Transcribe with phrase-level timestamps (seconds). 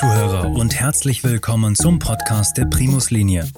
[0.00, 3.48] Zuhörer und herzlich willkommen zum Podcast der Primus Linie.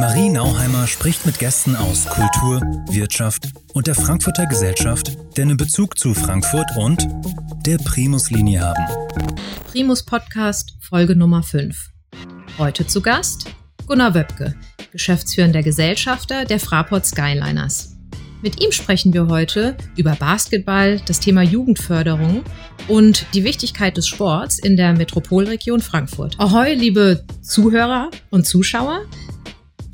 [0.00, 5.98] Marie Nauheimer spricht mit Gästen aus Kultur, Wirtschaft und der Frankfurter Gesellschaft, die einen Bezug
[5.98, 7.06] zu Frankfurt und
[7.66, 8.86] der Primus Linie haben.
[9.70, 11.76] Primus Podcast Folge Nummer 5.
[12.56, 13.50] Heute zu Gast
[13.86, 14.54] Gunnar Wöbke,
[14.92, 17.89] geschäftsführender Gesellschafter der Fraport Skyliners.
[18.42, 22.42] Mit ihm sprechen wir heute über Basketball, das Thema Jugendförderung
[22.88, 26.40] und die Wichtigkeit des Sports in der Metropolregion Frankfurt.
[26.40, 29.02] Ahoi, liebe Zuhörer und Zuschauer.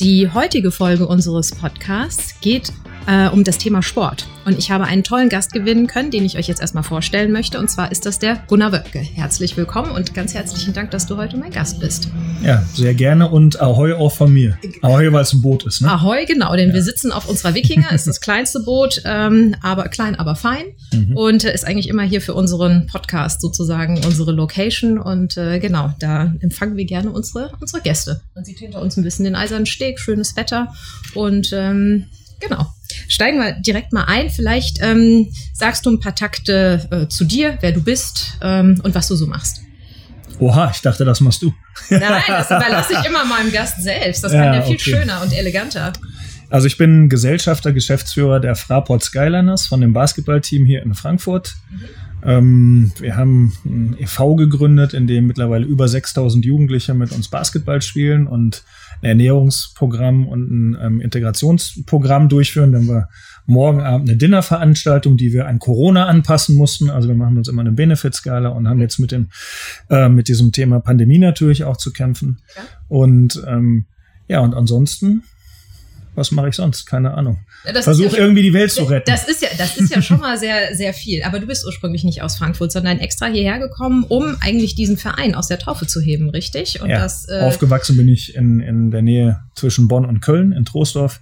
[0.01, 2.73] Die heutige Folge unseres Podcasts geht
[3.07, 4.27] äh, um das Thema Sport.
[4.45, 7.59] Und ich habe einen tollen Gast gewinnen können, den ich euch jetzt erstmal vorstellen möchte.
[7.59, 9.01] Und zwar ist das der Gunnar Wöpke.
[9.01, 12.09] Herzlich willkommen und ganz herzlichen Dank, dass du heute mein Gast bist.
[12.43, 14.57] Ja, sehr gerne und Ahoi auch von mir.
[14.83, 15.91] Ahoi, weil es ein Boot ist, ne?
[15.91, 16.75] Ahoi, genau, denn ja.
[16.75, 20.65] wir sitzen auf unserer Wikinger, ist das kleinste Boot, ähm, aber klein, aber fein.
[20.93, 21.17] Mhm.
[21.17, 24.99] Und äh, ist eigentlich immer hier für unseren Podcast sozusagen unsere Location.
[24.99, 28.21] Und äh, genau, da empfangen wir gerne unsere, unsere Gäste.
[28.35, 30.73] Man sieht hinter uns ein bisschen den eisernen Steg, schönes Wetter.
[31.15, 32.07] Und ähm,
[32.39, 32.67] genau,
[33.09, 34.31] Steigen wir direkt mal ein.
[34.31, 38.95] Vielleicht ähm, sagst du ein paar Takte äh, zu dir, wer du bist ähm, und
[38.95, 39.63] was du so machst.
[40.39, 41.55] Oha, ich dachte, das machst du.
[41.89, 44.23] Nein, das überlasse ich immer meinem Gast selbst.
[44.23, 44.91] Das ja, kann ja viel okay.
[44.91, 45.93] schöner und eleganter.
[46.51, 51.57] Also ich bin Gesellschafter, Geschäftsführer der Fraport Skyliners von dem Basketballteam hier in Frankfurt.
[51.71, 51.81] Mhm.
[52.23, 54.37] Ähm, wir haben ein e.V.
[54.37, 58.65] gegründet, in dem mittlerweile über 6000 Jugendliche mit uns Basketball spielen und
[59.07, 62.73] Ernährungsprogramm und ein ähm, Integrationsprogramm durchführen.
[62.73, 63.09] Dann haben wir
[63.47, 66.91] morgen Abend eine Dinnerveranstaltung, die wir an Corona anpassen mussten.
[66.91, 69.29] Also wir machen uns immer eine Benefit-Skala und haben jetzt mit dem
[69.91, 72.39] äh, mit diesem Thema Pandemie natürlich auch zu kämpfen.
[72.57, 72.63] Ja.
[72.89, 73.87] Und ähm,
[74.29, 75.23] ja, und ansonsten
[76.17, 76.87] was mache ich sonst?
[76.87, 77.39] Keine Ahnung.
[77.83, 79.11] Versuch ja irgendwie die Welt zu retten.
[79.11, 81.23] Das ist ja, das ist ja schon mal sehr, sehr viel.
[81.23, 85.35] Aber du bist ursprünglich nicht aus Frankfurt, sondern extra hierher gekommen, um eigentlich diesen Verein
[85.35, 86.81] aus der Taufe zu heben, richtig?
[86.81, 90.53] Und ja, das, äh aufgewachsen bin ich in, in der Nähe zwischen Bonn und Köln,
[90.53, 91.21] in Troisdorf.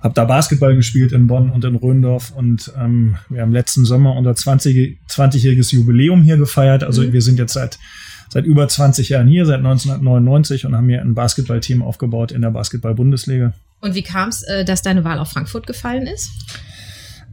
[0.00, 4.16] Hab da Basketball gespielt in Bonn und in Röndorf und ähm, wir haben letzten Sommer
[4.16, 6.82] unser 20, 20-jähriges Jubiläum hier gefeiert.
[6.82, 7.12] Also mhm.
[7.12, 7.78] wir sind jetzt seit
[8.32, 12.50] seit über 20 Jahren hier, seit 1999 und haben hier ein Basketballteam aufgebaut in der
[12.50, 13.52] Basketball-Bundesliga.
[13.82, 16.30] Und wie kam es, äh, dass deine Wahl auf Frankfurt gefallen ist?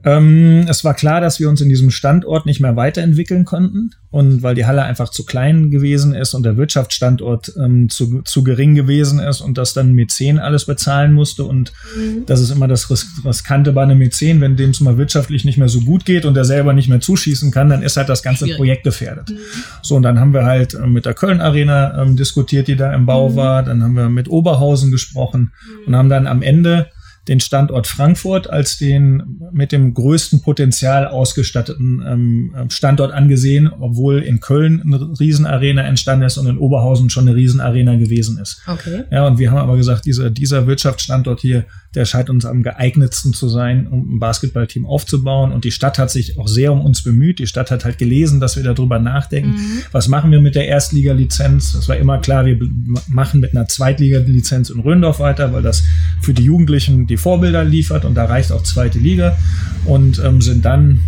[0.03, 3.91] Ähm, es war klar, dass wir uns in diesem Standort nicht mehr weiterentwickeln konnten.
[4.11, 8.43] Und weil die Halle einfach zu klein gewesen ist und der Wirtschaftsstandort ähm, zu, zu
[8.43, 11.43] gering gewesen ist und das dann Mäzen alles bezahlen musste.
[11.43, 12.25] Und mhm.
[12.25, 15.59] das ist immer das Ris Riskante bei einem Mäzen, wenn dem es mal wirtschaftlich nicht
[15.59, 18.23] mehr so gut geht und der selber nicht mehr zuschießen kann, dann ist halt das
[18.23, 18.57] ganze Schwierig.
[18.57, 19.29] Projekt gefährdet.
[19.29, 19.37] Mhm.
[19.83, 22.91] So, und dann haben wir halt äh, mit der Köln Arena ähm, diskutiert, die da
[22.93, 23.35] im Bau mhm.
[23.35, 23.63] war.
[23.63, 25.87] Dann haben wir mit Oberhausen gesprochen mhm.
[25.87, 26.87] und haben dann am Ende
[27.29, 34.39] den Standort Frankfurt als den mit dem größten Potenzial ausgestatteten ähm, Standort angesehen, obwohl in
[34.39, 38.61] Köln eine Riesenarena entstanden ist und in Oberhausen schon eine Riesenarena gewesen ist.
[38.67, 39.03] Okay.
[39.11, 43.33] Ja, und wir haben aber gesagt, dieser, dieser Wirtschaftsstandort hier, der scheint uns am geeignetsten
[43.33, 45.51] zu sein, um ein Basketballteam aufzubauen.
[45.51, 47.39] Und die Stadt hat sich auch sehr um uns bemüht.
[47.39, 49.51] Die Stadt hat halt gelesen, dass wir darüber nachdenken.
[49.51, 49.81] Mhm.
[49.91, 51.73] Was machen wir mit der Erstliga-Lizenz?
[51.73, 52.59] Es war immer klar, wir
[53.07, 55.83] machen mit einer Zweitliga-Lizenz in Röndorf weiter, weil das
[56.21, 59.37] für die Jugendlichen die Vorbilder liefert und da reicht auch zweite Liga
[59.85, 60.99] und ähm, sind dann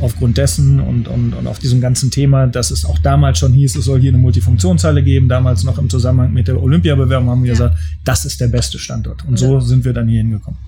[0.00, 3.76] aufgrund dessen und, und, und auf diesem ganzen Thema, dass es auch damals schon hieß,
[3.76, 7.48] es soll hier eine Multifunktionshalle geben, damals noch im Zusammenhang mit der Olympiabewerbung haben wir
[7.48, 7.54] ja.
[7.54, 9.24] gesagt, das ist der beste Standort.
[9.26, 9.46] Und ja.
[9.46, 10.58] so sind wir dann hier hingekommen.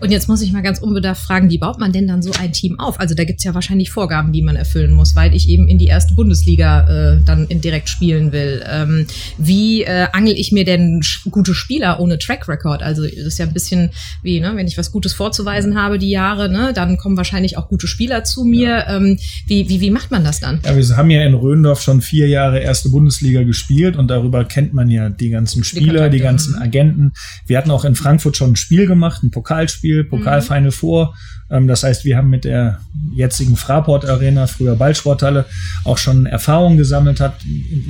[0.00, 2.52] Und jetzt muss ich mal ganz unbedarft fragen, wie baut man denn dann so ein
[2.52, 3.00] Team auf?
[3.00, 5.86] Also da gibt's ja wahrscheinlich Vorgaben, die man erfüllen muss, weil ich eben in die
[5.86, 8.62] erste Bundesliga äh, dann direkt spielen will.
[8.70, 9.06] Ähm,
[9.38, 12.82] wie äh, angel ich mir denn gute Spieler ohne Track Record?
[12.82, 13.90] Also das ist ja ein bisschen
[14.22, 17.68] wie, ne, wenn ich was Gutes vorzuweisen habe die Jahre, ne, dann kommen wahrscheinlich auch
[17.68, 18.68] gute Spieler zu mir.
[18.68, 18.96] Ja.
[18.96, 20.60] Ähm, wie, wie, wie macht man das dann?
[20.64, 24.72] Ja, wir haben ja in Röndorf schon vier Jahre erste Bundesliga gespielt und darüber kennt
[24.74, 26.62] man ja die ganzen Spieler, die, die ganzen mhm.
[26.62, 27.12] Agenten.
[27.46, 30.72] Wir hatten auch in Frankfurt schon ein Spiel gemacht, ein Pokalspiel Spiel, Pokalfinal mhm.
[30.72, 31.14] vor.
[31.50, 32.80] Ähm, das heißt, wir haben mit der
[33.14, 35.46] jetzigen Fraport Arena, früher Ballsporthalle,
[35.84, 37.40] auch schon Erfahrung gesammelt hat,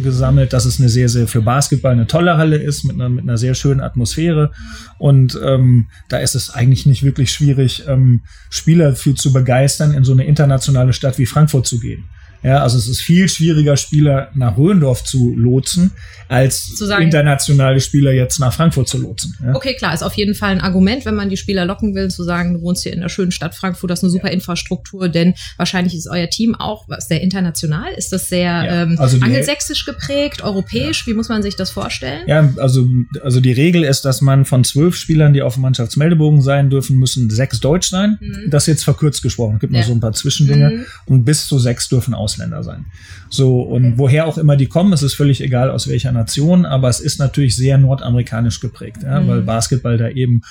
[0.03, 3.25] gesammelt, dass es eine sehr, sehr für Basketball eine tolle Halle ist, mit einer, mit
[3.25, 4.53] einer sehr schönen Atmosphäre.
[4.99, 10.05] Und ähm, da ist es eigentlich nicht wirklich schwierig, ähm, Spieler für zu begeistern, in
[10.05, 12.05] so eine internationale Stadt wie Frankfurt zu gehen.
[12.43, 15.91] Ja, also es ist viel schwieriger, Spieler nach Röndorf zu lotsen,
[16.29, 19.37] als sagen, internationale Spieler jetzt nach Frankfurt zu lotsen.
[19.45, 19.55] Ja?
[19.55, 22.23] Okay, klar, ist auf jeden Fall ein Argument, wenn man die Spieler locken will, zu
[22.23, 24.35] sagen, du wohnst hier in der schönen Stadt Frankfurt, das ist eine super ja.
[24.35, 27.93] Infrastruktur, denn wahrscheinlich ist euer Team auch sehr international.
[27.97, 31.07] Ist das sehr ja, ähm, also angelsächsisch geprägt, europäisch?
[31.07, 32.23] Wie muss man sich das vorstellen?
[32.27, 32.87] Ja, also,
[33.23, 36.97] also die Regel ist, dass man von zwölf Spielern, die auf dem Mannschaftsmeldebogen sein dürfen,
[36.99, 38.19] müssen sechs Deutsch sein.
[38.21, 38.51] Mhm.
[38.51, 39.55] Das ist jetzt verkürzt gesprochen.
[39.55, 40.71] Es gibt noch so ein paar Zwischendinge.
[40.71, 40.87] Mhm.
[41.07, 42.85] Und bis zu sechs dürfen aus Ausländer sein.
[43.31, 46.89] So, und woher auch immer die kommen, es ist völlig egal aus welcher Nation, aber
[46.91, 49.29] es ist natürlich sehr nordamerikanisch geprägt, ja, mhm.
[49.29, 50.43] weil Basketball da eben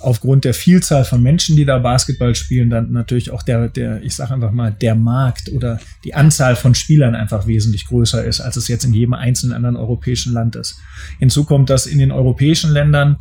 [0.00, 4.14] aufgrund der Vielzahl von Menschen, die da Basketball spielen, dann natürlich auch der, der, ich
[4.14, 8.56] sage einfach mal, der Markt oder die Anzahl von Spielern einfach wesentlich größer ist, als
[8.56, 10.78] es jetzt in jedem einzelnen anderen europäischen Land ist.
[11.18, 13.16] Hinzu kommt, dass in den europäischen Ländern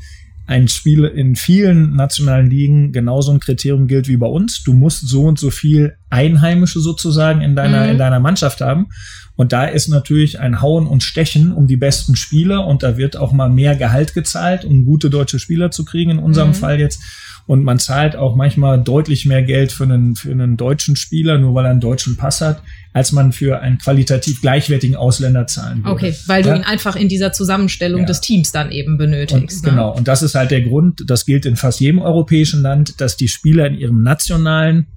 [0.47, 4.63] ein Spiel in vielen nationalen Ligen genauso ein Kriterium gilt wie bei uns.
[4.63, 7.91] Du musst so und so viel Einheimische sozusagen in deiner, mhm.
[7.91, 8.87] in deiner Mannschaft haben.
[9.35, 13.17] Und da ist natürlich ein Hauen und Stechen um die besten Spieler und da wird
[13.17, 16.55] auch mal mehr Gehalt gezahlt, um gute deutsche Spieler zu kriegen, in unserem mhm.
[16.55, 17.01] Fall jetzt.
[17.45, 21.53] Und man zahlt auch manchmal deutlich mehr Geld für einen, für einen deutschen Spieler, nur
[21.55, 25.91] weil er einen deutschen Pass hat, als man für einen qualitativ gleichwertigen Ausländer zahlen würde.
[25.91, 26.55] Okay, weil du ja?
[26.55, 28.07] ihn einfach in dieser Zusammenstellung ja.
[28.07, 29.57] des Teams dann eben benötigst.
[29.57, 29.69] Und, ne?
[29.71, 33.17] Genau, und das ist halt der Grund, das gilt in fast jedem europäischen Land, dass
[33.17, 34.87] die Spieler in ihrem nationalen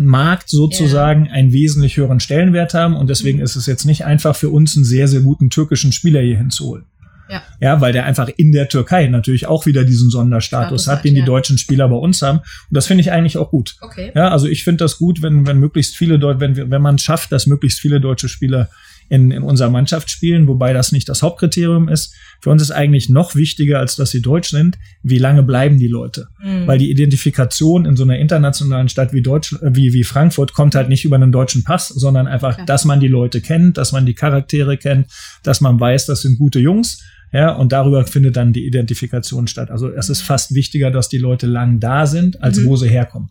[0.00, 1.32] Markt sozusagen ja.
[1.32, 3.44] einen wesentlich höheren Stellenwert haben und deswegen mhm.
[3.44, 6.84] ist es jetzt nicht einfach für uns einen sehr, sehr guten türkischen Spieler hier hinzuholen.
[7.28, 7.42] Ja.
[7.60, 11.14] ja, weil der einfach in der Türkei natürlich auch wieder diesen Sonderstatus Status hat, den
[11.14, 11.26] die ja.
[11.26, 12.38] deutschen Spieler bei uns haben.
[12.38, 13.76] Und das finde ich eigentlich auch gut.
[13.80, 14.12] Okay.
[14.14, 16.98] Ja, also ich finde das gut, wenn, wenn möglichst viele Leute, wenn, wir, wenn man
[16.98, 18.68] schafft, dass möglichst viele deutsche Spieler
[19.08, 22.12] in, in unserer Mannschaft spielen, wobei das nicht das Hauptkriterium ist.
[22.40, 25.86] Für uns ist eigentlich noch wichtiger, als dass sie deutsch sind, wie lange bleiben die
[25.86, 26.26] Leute.
[26.42, 26.66] Mhm.
[26.66, 30.88] Weil die Identifikation in so einer internationalen Stadt wie, Deutsch, wie, wie Frankfurt kommt halt
[30.88, 32.66] nicht über einen deutschen Pass, sondern einfach, Klar.
[32.66, 35.06] dass man die Leute kennt, dass man die Charaktere kennt,
[35.44, 37.00] dass man weiß, das sind gute Jungs.
[37.36, 39.70] Ja, und darüber findet dann die Identifikation statt.
[39.70, 42.64] Also es ist fast wichtiger, dass die Leute lang da sind, als mhm.
[42.64, 43.28] wo sie herkommen.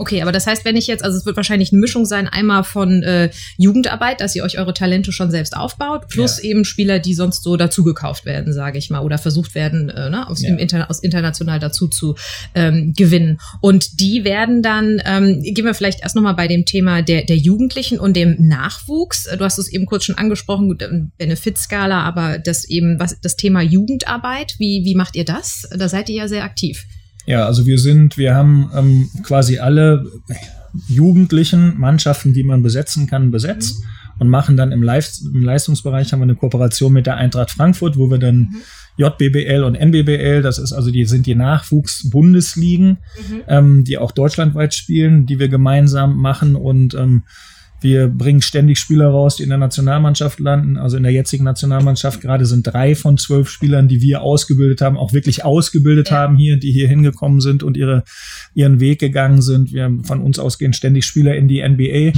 [0.00, 2.64] Okay, aber das heißt, wenn ich jetzt, also es wird wahrscheinlich eine Mischung sein, einmal
[2.64, 6.48] von äh, Jugendarbeit, dass ihr euch eure Talente schon selbst aufbaut, plus ja.
[6.48, 10.26] eben Spieler, die sonst so dazugekauft werden, sage ich mal, oder versucht werden, äh, ne,
[10.26, 10.56] aus, ja.
[10.56, 12.14] Interna aus international dazu zu
[12.54, 13.40] ähm, gewinnen.
[13.60, 17.36] Und die werden dann, ähm, gehen wir vielleicht erst nochmal bei dem Thema der, der
[17.36, 19.28] Jugendlichen und dem Nachwuchs.
[19.36, 23.60] Du hast es eben kurz schon angesprochen, ähm, Benefitskala, aber das eben, was das Thema
[23.60, 25.68] Jugendarbeit, wie, wie macht ihr das?
[25.76, 26.86] Da seid ihr ja sehr aktiv.
[27.26, 30.04] Ja, also wir sind, wir haben ähm, quasi alle
[30.88, 33.82] jugendlichen Mannschaften, die man besetzen kann, besetzt
[34.18, 37.96] und machen dann im, Live im Leistungsbereich haben wir eine Kooperation mit der Eintracht Frankfurt,
[37.96, 38.54] wo wir dann.
[38.96, 43.40] JBBL und NBBL, das ist also die sind die Nachwuchs-Bundesligen, mhm.
[43.48, 47.22] ähm, die auch deutschlandweit spielen, die wir gemeinsam machen und ähm,
[47.80, 50.76] wir bringen ständig Spieler raus, die in der Nationalmannschaft landen.
[50.76, 54.96] Also in der jetzigen Nationalmannschaft gerade sind drei von zwölf Spielern, die wir ausgebildet haben,
[54.96, 56.16] auch wirklich ausgebildet ja.
[56.16, 58.04] haben hier, die hier hingekommen sind und ihre,
[58.54, 59.72] ihren Weg gegangen sind.
[59.72, 62.12] Wir haben von uns ausgehend ständig Spieler in die NBA.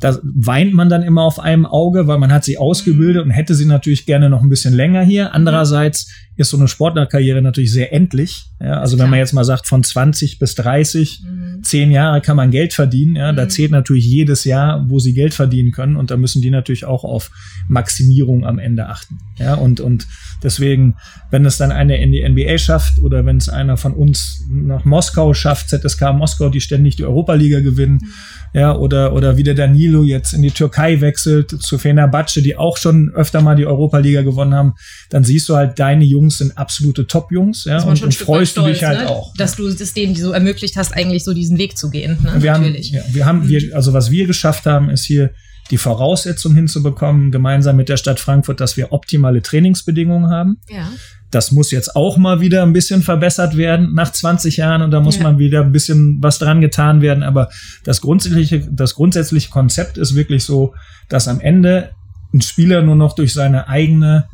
[0.00, 3.54] Da weint man dann immer auf einem Auge, weil man hat sie ausgebildet und hätte
[3.54, 5.34] sie natürlich gerne noch ein bisschen länger hier.
[5.34, 8.46] Andererseits ist so eine Sportlerkarriere natürlich sehr endlich.
[8.60, 11.62] Ja, also wenn man jetzt mal sagt, von 20 bis 30, mhm.
[11.64, 13.16] zehn Jahre kann man Geld verdienen.
[13.16, 13.36] Ja, mhm.
[13.36, 15.96] da zählt natürlich jedes Jahr, wo sie Geld verdienen können.
[15.96, 17.32] Und da müssen die natürlich auch auf
[17.66, 19.18] Maximierung am Ende achten.
[19.36, 20.06] Ja, und, und
[20.44, 20.94] deswegen,
[21.32, 24.84] wenn es dann eine in die NBA schafft oder wenn es einer von uns nach
[24.84, 28.12] Moskau schafft, ZSK Moskau, die ständig die Europa-Liga gewinnen, mhm
[28.52, 29.54] ja, oder, oder wie der
[29.88, 34.22] Danilo jetzt in die Türkei wechselt, zu Fenerbahce, die auch schon öfter mal die Europa-Liga
[34.22, 34.74] gewonnen haben,
[35.10, 38.72] dann siehst du halt, deine Jungs sind absolute Top-Jungs, ja, und, und freust stolz, du
[38.72, 39.08] dich halt ne?
[39.08, 39.34] auch.
[39.36, 42.42] Dass du es denen so ermöglicht hast, eigentlich so diesen Weg zu gehen, ne?
[42.42, 42.92] Wir Natürlich.
[42.92, 45.30] haben, ja, wir haben, wir, also was wir geschafft haben, ist hier
[45.70, 50.60] die Voraussetzung hinzubekommen, gemeinsam mit der Stadt Frankfurt, dass wir optimale Trainingsbedingungen haben.
[50.70, 50.90] Ja.
[51.30, 55.00] Das muss jetzt auch mal wieder ein bisschen verbessert werden nach 20 Jahren und da
[55.00, 55.24] muss ja.
[55.24, 57.22] man wieder ein bisschen was dran getan werden.
[57.22, 57.50] Aber
[57.84, 60.74] das grundsätzliche, das grundsätzliche Konzept ist wirklich so,
[61.08, 61.90] dass am Ende
[62.32, 64.26] ein Spieler nur noch durch seine eigene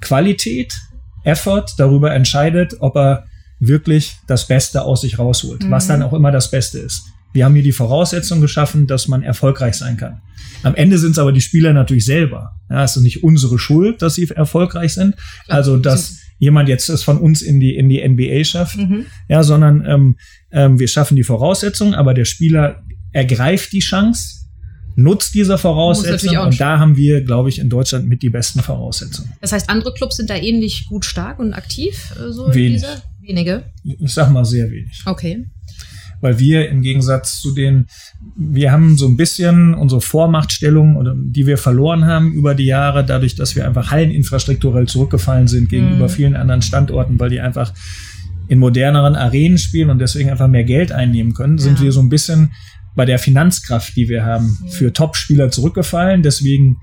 [0.00, 0.74] Qualität,
[1.24, 3.24] Effort darüber entscheidet, ob er
[3.58, 5.70] wirklich das Beste aus sich rausholt, mhm.
[5.70, 7.02] was dann auch immer das Beste ist.
[7.32, 10.22] Wir haben hier die Voraussetzung geschaffen, dass man erfolgreich sein kann.
[10.62, 12.52] Am Ende sind es aber die Spieler natürlich selber.
[12.70, 15.16] Ja, es ist nicht unsere Schuld, dass sie erfolgreich sind.
[15.48, 19.06] Also, dass jemand jetzt es von uns in die, in die NBA schafft, mhm.
[19.28, 20.16] ja, sondern ähm,
[20.52, 24.46] ähm, wir schaffen die Voraussetzungen, aber der Spieler ergreift die Chance,
[24.96, 29.32] nutzt diese Voraussetzungen und da haben wir, glaube ich, in Deutschland mit die besten Voraussetzungen.
[29.40, 32.12] Das heißt, andere Clubs sind da ähnlich gut stark und aktiv?
[32.16, 32.82] Äh, so wenig.
[33.20, 33.64] Wenige?
[33.82, 35.02] Ich sag mal sehr wenig.
[35.04, 35.46] Okay
[36.20, 37.86] weil wir im Gegensatz zu den,
[38.36, 43.04] wir haben so ein bisschen unsere Vormachtstellung oder die wir verloren haben über die Jahre,
[43.04, 46.10] dadurch, dass wir einfach halleninfrastrukturell zurückgefallen sind gegenüber mhm.
[46.10, 47.72] vielen anderen Standorten, weil die einfach
[48.48, 51.64] in moderneren Arenen spielen und deswegen einfach mehr Geld einnehmen können, ja.
[51.64, 52.52] sind wir so ein bisschen
[52.94, 56.22] bei der Finanzkraft, die wir haben, für Top-Spieler zurückgefallen.
[56.22, 56.78] Deswegen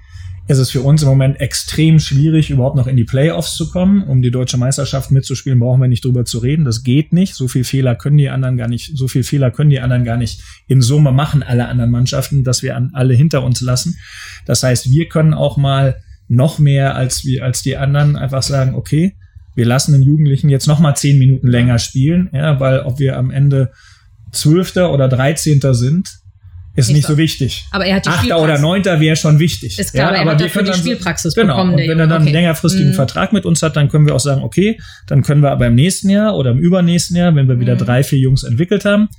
[0.48, 4.04] ist es für uns im Moment extrem schwierig, überhaupt noch in die Playoffs zu kommen.
[4.04, 6.66] Um die deutsche Meisterschaft mitzuspielen, brauchen wir nicht drüber zu reden.
[6.66, 7.36] Das geht nicht.
[7.36, 10.18] So viel Fehler können die anderen gar nicht, so viel Fehler können die anderen gar
[10.18, 13.98] nicht in Summe machen, alle anderen Mannschaften, dass wir an alle hinter uns lassen.
[14.46, 15.96] Das heißt, wir können auch mal
[16.28, 19.16] noch mehr als wir, als die anderen einfach sagen, okay,
[19.56, 23.18] wir lassen den Jugendlichen jetzt noch mal zehn Minuten länger spielen, ja, weil ob wir
[23.18, 23.72] am Ende
[24.32, 26.23] Zwölfter oder Dreizehnter sind,
[26.76, 27.66] ist nicht, nicht so wichtig.
[27.72, 29.78] Aber er hat die Achter oder Neunter wäre schon wichtig.
[29.78, 31.74] Ist klar, ja, aber er hat dafür die Spielpraxis genau, bekommen.
[31.74, 32.24] Und wenn er dann okay.
[32.24, 32.96] einen längerfristigen mhm.
[32.96, 35.76] Vertrag mit uns hat, dann können wir auch sagen, okay, dann können wir aber im
[35.76, 37.80] nächsten Jahr oder im übernächsten Jahr, wenn wir wieder mhm.
[37.80, 39.10] drei, vier Jungs entwickelt haben,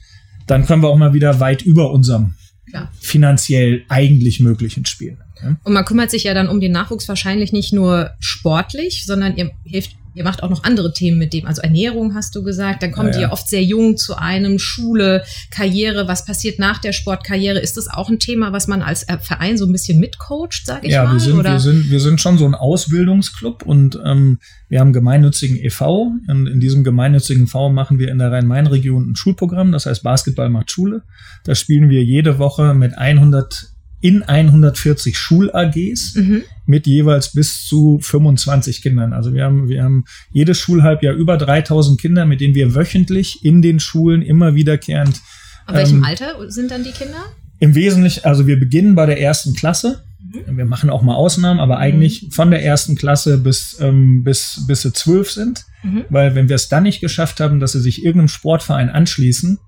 [0.47, 2.35] dann können wir auch mal wieder weit über unserem
[2.69, 2.91] klar.
[3.01, 5.19] finanziell eigentlich möglichen spielen.
[5.63, 9.51] Und man kümmert sich ja dann um den Nachwuchs wahrscheinlich nicht nur sportlich, sondern ihr
[9.65, 12.83] hilft Ihr macht auch noch andere Themen mit dem, also Ernährung hast du gesagt.
[12.83, 13.18] Dann kommen ja, ja.
[13.18, 16.06] die ja oft sehr jung zu einem, Schule, Karriere.
[16.06, 17.59] Was passiert nach der Sportkarriere?
[17.59, 20.92] Ist das auch ein Thema, was man als Verein so ein bisschen mitcoacht, sage ich
[20.92, 21.09] ja, mal?
[21.09, 24.92] Ja, wir sind, wir, sind, wir sind schon so ein Ausbildungsclub und ähm, wir haben
[24.92, 26.12] gemeinnützigen e.V.
[26.28, 30.49] In, in diesem gemeinnützigen V machen wir in der Rhein-Main-Region ein Schulprogramm, das heißt Basketball
[30.49, 31.02] macht Schule.
[31.44, 33.74] Da spielen wir jede Woche mit 100
[34.05, 36.43] in 140 Schul-AGs mhm.
[36.67, 39.15] mit jeweils bis zu 25 Kindern.
[39.15, 43.63] Also wir haben, wir haben jedes Schulhalbjahr über 3000 Kinder, mit denen wir wöchentlich in
[43.63, 45.23] den Schulen immer wiederkehrend.
[45.67, 47.17] Auf welchem ähm, Alter sind dann die Kinder?
[47.61, 50.05] Im Wesentlichen, also wir beginnen bei der ersten Klasse.
[50.21, 50.59] Mhm.
[50.59, 52.31] Wir machen auch mal Ausnahmen, aber eigentlich mhm.
[52.33, 55.65] von der ersten Klasse bis, ähm, bis, bis sie zwölf sind.
[55.83, 56.05] Mhm.
[56.11, 59.61] Weil wenn wir es dann nicht geschafft haben, dass sie sich irgendeinem Sportverein anschließen,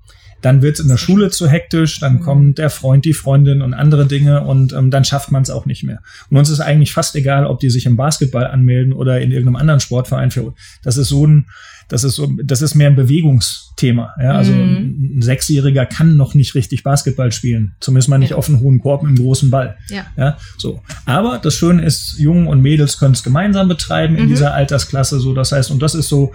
[0.43, 2.21] dann wird es in der Schule zu hektisch, dann mhm.
[2.21, 5.67] kommt der Freund, die Freundin und andere Dinge und ähm, dann schafft man es auch
[5.67, 6.01] nicht mehr.
[6.31, 9.57] Und uns ist eigentlich fast egal, ob die sich im Basketball anmelden oder in irgendeinem
[9.57, 10.31] anderen Sportverein.
[10.31, 11.47] Für, das ist so ein,
[11.89, 14.15] das ist so, das ist mehr ein Bewegungsthema.
[14.21, 14.33] Ja?
[14.33, 15.19] Also mhm.
[15.19, 18.37] ein Sechsjähriger kann noch nicht richtig Basketball spielen, zumindest mal nicht ja.
[18.37, 19.77] auf einen hohen Korb mit einem großen Ball.
[19.89, 20.07] Ja.
[20.17, 20.37] ja.
[20.59, 20.83] So.
[21.05, 24.29] Aber das Schöne ist, Jungen und Mädels können es gemeinsam betreiben in mhm.
[24.29, 25.21] dieser Altersklasse.
[25.21, 26.33] So, das heißt, und das ist so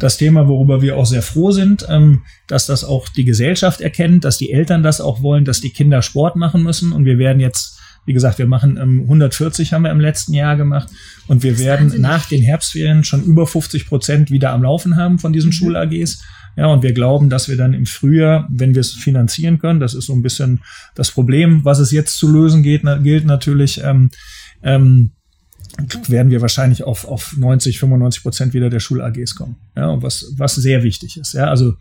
[0.00, 4.24] das Thema, worüber wir auch sehr froh sind, ähm, dass das auch die Gesellschaft erkennt,
[4.24, 6.92] dass die Eltern das auch wollen, dass die Kinder Sport machen müssen.
[6.92, 10.56] Und wir werden jetzt, wie gesagt, wir machen ähm, 140 haben wir im letzten Jahr
[10.56, 10.88] gemacht
[11.26, 12.02] und wir werden wahnsinnig.
[12.02, 15.52] nach den Herbstferien schon über 50 Prozent wieder am Laufen haben von diesen mhm.
[15.52, 16.22] Schul-AGs.
[16.56, 19.94] Ja, und wir glauben, dass wir dann im Frühjahr, wenn wir es finanzieren können, das
[19.94, 20.60] ist so ein bisschen
[20.94, 24.10] das Problem, was es jetzt zu lösen geht, gilt natürlich, ähm,
[24.62, 25.10] ähm,
[26.08, 29.56] werden wir wahrscheinlich auf, auf 90, 95 Prozent wieder der Schul-AGs kommen.
[29.76, 31.34] Ja, was, was sehr wichtig ist.
[31.34, 31.74] Ja, also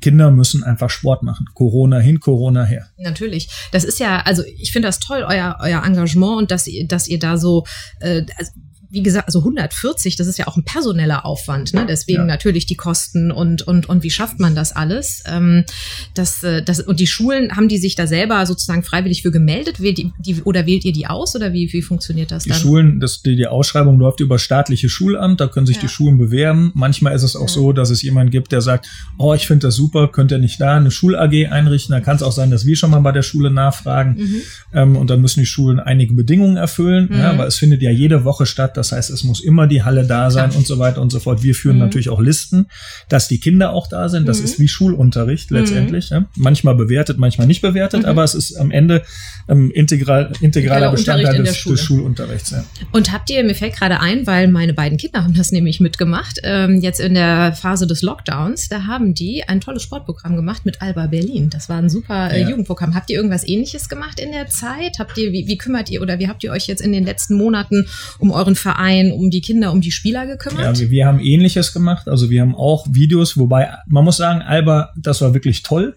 [0.00, 1.46] Kinder müssen einfach Sport machen.
[1.54, 2.88] Corona hin, Corona her.
[2.98, 3.48] Natürlich.
[3.70, 7.08] Das ist ja, also ich finde das toll, euer, euer Engagement und dass ihr, dass
[7.08, 7.64] ihr da so,
[8.00, 8.52] äh, also
[8.92, 11.86] wie gesagt, also 140, das ist ja auch ein personeller Aufwand, ne?
[11.88, 12.26] Deswegen ja.
[12.26, 15.22] natürlich die Kosten und, und, und wie schafft man das alles?
[15.26, 15.64] Ähm,
[16.12, 19.80] das, äh, das, und die Schulen, haben die sich da selber sozusagen freiwillig für gemeldet?
[19.80, 22.58] Wählt die, die, oder wählt ihr die aus oder wie, wie funktioniert das die dann?
[22.58, 25.82] Die Schulen, das, die, die Ausschreibung läuft über staatliche Schulamt, da können sich ja.
[25.82, 26.70] die Schulen bewerben.
[26.74, 27.54] Manchmal ist es auch ja.
[27.54, 30.60] so, dass es jemand gibt, der sagt, oh, ich finde das super, könnt ihr nicht
[30.60, 31.94] da eine Schul-AG einrichten?
[31.94, 34.16] Da kann es auch sein, dass wir schon mal bei der Schule nachfragen.
[34.18, 34.42] Mhm.
[34.74, 37.18] Ähm, und dann müssen die Schulen einige Bedingungen erfüllen, mhm.
[37.18, 40.04] ja, weil es findet ja jede Woche statt, das heißt, es muss immer die Halle
[40.04, 41.44] da sein und so weiter und so fort.
[41.44, 41.82] Wir führen mhm.
[41.82, 42.66] natürlich auch Listen,
[43.08, 44.26] dass die Kinder auch da sind.
[44.26, 44.44] Das mhm.
[44.44, 45.58] ist wie Schulunterricht mhm.
[45.58, 46.10] letztendlich.
[46.10, 46.24] Ja.
[46.36, 48.08] Manchmal bewertet, manchmal nicht bewertet, mhm.
[48.08, 49.02] aber es ist am Ende
[49.48, 51.76] ähm, integral, integraler Bestandteil des, Schule.
[51.76, 52.50] des, Schulunterrichts.
[52.50, 52.64] Ja.
[52.90, 56.40] Und habt ihr, mir fällt gerade ein, weil meine beiden Kinder haben das nämlich mitgemacht,
[56.42, 60.82] ähm, jetzt in der Phase des Lockdowns, da haben die ein tolles Sportprogramm gemacht mit
[60.82, 61.50] Alba Berlin.
[61.50, 62.42] Das war ein super äh.
[62.42, 62.96] Jugendprogramm.
[62.96, 64.98] Habt ihr irgendwas ähnliches gemacht in der Zeit?
[64.98, 67.36] Habt ihr, wie, wie kümmert ihr oder wie habt ihr euch jetzt in den letzten
[67.36, 67.86] Monaten
[68.18, 68.71] um euren Verein,
[69.12, 70.64] um die Kinder, um die Spieler gekümmert?
[70.64, 72.08] Ja, wir, wir haben ähnliches gemacht.
[72.08, 75.96] Also wir haben auch Videos, wobei man muss sagen, Alba, das war wirklich toll.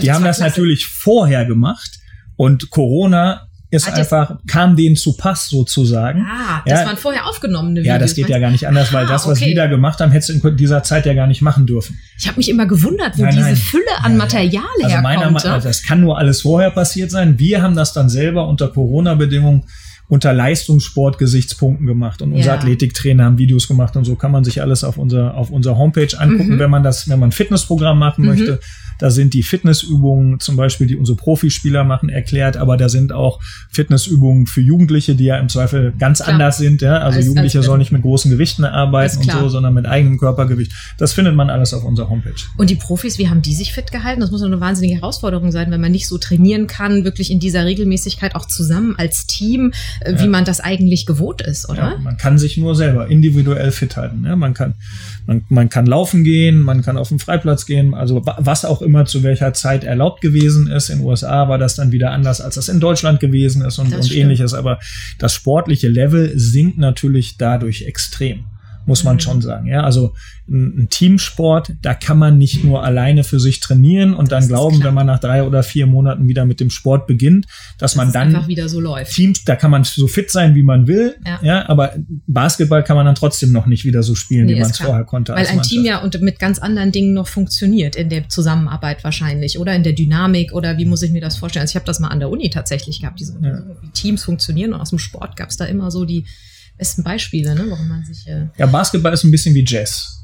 [0.00, 0.50] Die das haben das klasse.
[0.50, 1.98] natürlich vorher gemacht
[2.36, 6.26] und Corona ist Hat einfach, kam denen zu Pass sozusagen.
[6.26, 7.86] Ah, das ja, waren vorher aufgenommene Videos.
[7.86, 9.50] Ja, das geht ja gar nicht anders, weil ah, das, was okay.
[9.50, 11.98] die da gemacht haben, hättest du in dieser Zeit ja gar nicht machen dürfen.
[12.18, 13.56] Ich habe mich immer gewundert, wo nein, diese nein.
[13.56, 15.02] Fülle an Material also herkommt.
[15.02, 17.38] Meiner Meinung nach, das kann nur alles vorher passiert sein.
[17.38, 19.64] Wir haben das dann selber unter Corona-Bedingungen
[20.08, 22.54] unter Leistungssport-Gesichtspunkten gemacht und unser ja.
[22.54, 26.18] Athletiktrainer haben Videos gemacht und so kann man sich alles auf unser auf unserer Homepage
[26.18, 26.58] angucken, mhm.
[26.58, 28.28] wenn man das, wenn man ein Fitnessprogramm machen mhm.
[28.28, 28.60] möchte.
[28.98, 33.40] Da sind die Fitnessübungen zum Beispiel, die unsere Profispieler machen, erklärt, aber da sind auch
[33.70, 36.34] Fitnessübungen für Jugendliche, die ja im Zweifel ganz klar.
[36.34, 36.82] anders sind.
[36.82, 36.98] Ja?
[36.98, 40.18] Also als, Jugendliche als, sollen nicht mit großen Gewichten arbeiten und so, sondern mit eigenem
[40.18, 40.72] Körpergewicht.
[40.98, 42.34] Das findet man alles auf unserer Homepage.
[42.56, 44.20] Und die Profis, wie haben die sich fit gehalten?
[44.20, 47.64] Das muss eine wahnsinnige Herausforderung sein, wenn man nicht so trainieren kann, wirklich in dieser
[47.64, 50.28] Regelmäßigkeit auch zusammen als Team, äh, wie ja.
[50.28, 51.92] man das eigentlich gewohnt ist, oder?
[51.92, 54.24] Ja, man kann sich nur selber individuell fit halten.
[54.24, 54.36] Ja?
[54.36, 54.74] Man kann
[55.28, 58.87] man, man kann laufen gehen, man kann auf den Freiplatz gehen, also was auch immer
[59.06, 60.90] zu welcher Zeit erlaubt gewesen ist.
[60.90, 63.94] In den USA war das dann wieder anders, als das in Deutschland gewesen ist und,
[63.94, 64.54] und ähnliches.
[64.54, 64.78] Aber
[65.18, 68.44] das sportliche Level sinkt natürlich dadurch extrem
[68.88, 69.20] muss man mhm.
[69.20, 69.66] schon sagen.
[69.66, 70.14] Ja, also
[70.48, 74.82] ein, ein, Teamsport, da kann man nicht nur alleine für sich trainieren und dann glauben,
[74.82, 77.44] wenn man nach drei oder vier Monaten wieder mit dem Sport beginnt,
[77.76, 79.12] dass das man dann einfach wieder so läuft.
[79.12, 81.16] Teams, da kann man so fit sein, wie man will.
[81.26, 81.38] Ja.
[81.42, 81.92] ja aber
[82.26, 85.04] Basketball kann man dann trotzdem noch nicht wieder so spielen, nee, wie man es vorher
[85.04, 85.34] konnte.
[85.34, 89.58] Weil ein Team ja und mit ganz anderen Dingen noch funktioniert in der Zusammenarbeit wahrscheinlich
[89.58, 91.60] oder in der Dynamik oder wie muss ich mir das vorstellen?
[91.60, 93.62] Also ich habe das mal an der Uni tatsächlich gehabt, diese, ja.
[93.82, 96.24] wie Teams funktionieren und aus dem Sport gab es da immer so die
[96.78, 98.26] besten Beispiele, ne, warum man sich.
[98.26, 100.14] Äh ja, Basketball ist ein bisschen wie Jazz.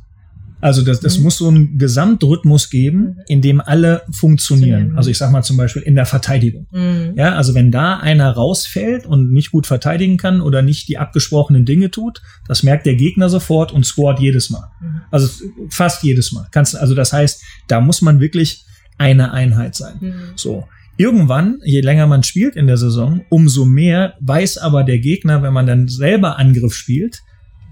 [0.64, 1.24] Also das, das mhm.
[1.24, 3.16] muss so einen Gesamtrhythmus geben, mhm.
[3.26, 4.96] in dem alle funktionieren.
[4.96, 6.66] Also ich sag mal zum Beispiel in der Verteidigung.
[6.70, 7.12] Mhm.
[7.16, 11.66] Ja, also wenn da einer rausfällt und nicht gut verteidigen kann oder nicht die abgesprochenen
[11.66, 14.70] Dinge tut, das merkt der Gegner sofort und scoret jedes Mal.
[14.80, 15.02] Mhm.
[15.10, 15.28] Also
[15.68, 16.46] fast jedes Mal.
[16.50, 18.64] Kannst, also das heißt, da muss man wirklich
[18.96, 19.96] eine Einheit sein.
[20.00, 20.14] Mhm.
[20.34, 20.66] So.
[20.96, 25.52] Irgendwann, je länger man spielt in der Saison, umso mehr weiß aber der Gegner, wenn
[25.52, 27.20] man dann selber Angriff spielt,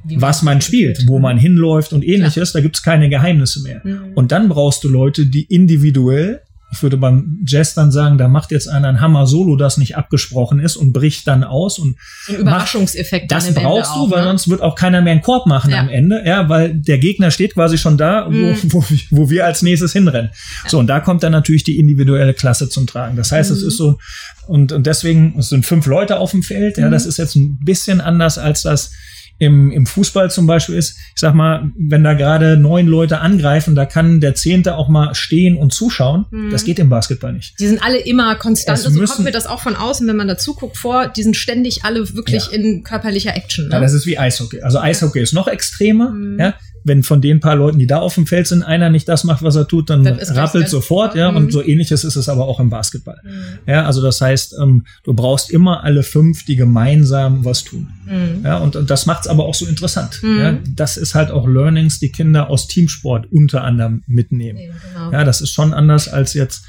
[0.04, 2.60] Wie was man spielt, wo man hinläuft und ähnliches, Klar.
[2.60, 3.80] da gibt's keine Geheimnisse mehr.
[3.84, 4.12] Mhm.
[4.14, 6.40] Und dann brauchst du Leute, die individuell
[6.72, 10.58] ich würde beim Jazz dann sagen, da macht jetzt einer ein Hammer-Solo, das nicht abgesprochen
[10.58, 11.96] ist und bricht dann aus und
[12.28, 13.30] ein Überraschungseffekt.
[13.30, 14.28] Macht, das brauchst du, weil ne?
[14.28, 15.80] sonst wird auch keiner mehr einen Korb machen ja.
[15.80, 18.56] am Ende, ja, weil der Gegner steht quasi schon da, wo, mm.
[18.64, 20.30] wo, wo wir als nächstes hinrennen.
[20.64, 20.70] Ja.
[20.70, 23.16] So, und da kommt dann natürlich die individuelle Klasse zum Tragen.
[23.16, 23.54] Das heißt, mm.
[23.54, 23.98] es ist so,
[24.46, 26.92] und, und deswegen, es sind fünf Leute auf dem Feld, ja, mm.
[26.92, 28.92] das ist jetzt ein bisschen anders als das
[29.38, 33.74] im, im Fußball zum Beispiel ist, ich sag mal, wenn da gerade neun Leute angreifen,
[33.74, 36.26] da kann der Zehnte auch mal stehen und zuschauen.
[36.30, 36.50] Mhm.
[36.50, 37.58] Das geht im Basketball nicht.
[37.58, 38.78] Die sind alle immer konstant.
[38.78, 41.36] Es also kommt mir das auch von außen, wenn man dazu guckt, vor, die sind
[41.36, 42.52] ständig alle wirklich ja.
[42.52, 43.68] in körperlicher Action.
[43.68, 43.74] Ne?
[43.74, 44.62] Ja, das ist wie Eishockey.
[44.62, 46.10] Also Eishockey ist noch extremer.
[46.10, 46.38] Mhm.
[46.38, 49.24] Ja, wenn von den paar Leuten, die da auf dem Feld sind, einer nicht das
[49.24, 51.30] macht, was er tut, dann rappelt sofort, ja.
[51.30, 51.36] Mhm.
[51.36, 53.20] Und so ähnliches ist es aber auch im Basketball.
[53.24, 53.58] Mhm.
[53.66, 57.88] Ja, also das heißt, ähm, du brauchst immer alle fünf, die gemeinsam was tun.
[58.04, 58.44] Mhm.
[58.44, 60.20] Ja, und, und das macht's aber auch so interessant.
[60.22, 60.38] Mhm.
[60.38, 64.58] Ja, das ist halt auch Learnings, die Kinder aus Teamsport unter anderem mitnehmen.
[64.58, 65.12] Genau.
[65.12, 66.64] Ja, das ist schon anders als jetzt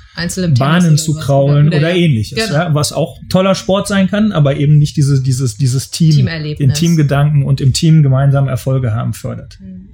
[0.57, 2.37] Bahnen zu kraulen oder, oder, oder ähnliches.
[2.37, 2.53] Genau.
[2.53, 6.73] Ja, was auch toller Sport sein kann, aber eben nicht dieses, dieses, dieses Team, den
[6.73, 9.57] Teamgedanken und im Team gemeinsam Erfolge haben fördert.
[9.59, 9.89] Mhm.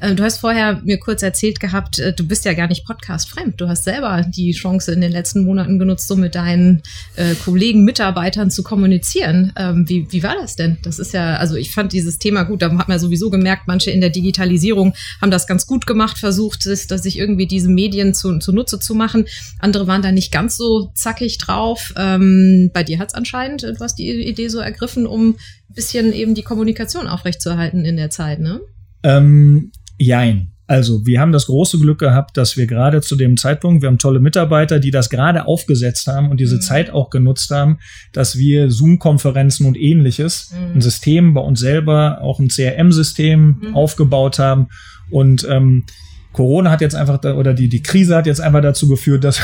[0.00, 3.60] Äh, du hast vorher mir kurz erzählt gehabt, äh, du bist ja gar nicht podcast-fremd.
[3.60, 6.82] Du hast selber die Chance in den letzten Monaten genutzt, so mit deinen
[7.16, 9.52] äh, Kollegen, Mitarbeitern zu kommunizieren.
[9.56, 10.78] Ähm, wie, wie war das denn?
[10.82, 12.62] Das ist ja, also ich fand dieses Thema gut.
[12.62, 16.66] Da hat man sowieso gemerkt, manche in der Digitalisierung haben das ganz gut gemacht, versucht,
[16.66, 19.26] dass sich irgendwie diese Medien zu, zunutze zu machen.
[19.58, 21.92] Andere waren da nicht ganz so zackig drauf.
[21.96, 26.12] Ähm, bei dir hat es anscheinend, du hast die Idee so ergriffen, um ein bisschen
[26.12, 28.60] eben die Kommunikation aufrechtzuerhalten in der Zeit, ne?
[29.02, 30.52] Ähm, Jein.
[30.66, 33.98] Also, wir haben das große Glück gehabt, dass wir gerade zu dem Zeitpunkt, wir haben
[33.98, 36.60] tolle Mitarbeiter, die das gerade aufgesetzt haben und diese mhm.
[36.60, 37.78] Zeit auch genutzt haben,
[38.12, 40.76] dass wir Zoom-Konferenzen und ähnliches, mhm.
[40.76, 43.74] ein System bei uns selber, auch ein CRM-System mhm.
[43.74, 44.68] aufgebaut haben
[45.10, 45.84] und ähm,
[46.32, 49.40] Corona hat jetzt einfach da, oder die die Krise hat jetzt einfach dazu geführt, dass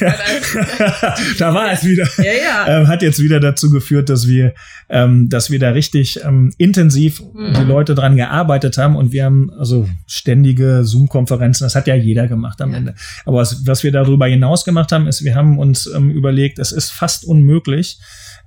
[1.38, 2.06] da war es wieder.
[2.18, 2.80] Ja, ja.
[2.80, 4.54] Ähm, hat jetzt wieder dazu geführt, dass wir,
[4.88, 7.54] ähm, dass wir da richtig ähm, intensiv mhm.
[7.54, 11.64] die Leute dran gearbeitet haben und wir haben also ständige Zoom-Konferenzen.
[11.64, 12.72] Das hat ja jeder gemacht am.
[12.74, 12.94] Ende.
[13.24, 16.72] Aber was, was wir darüber hinaus gemacht haben, ist, wir haben uns ähm, überlegt, es
[16.72, 17.98] ist fast unmöglich,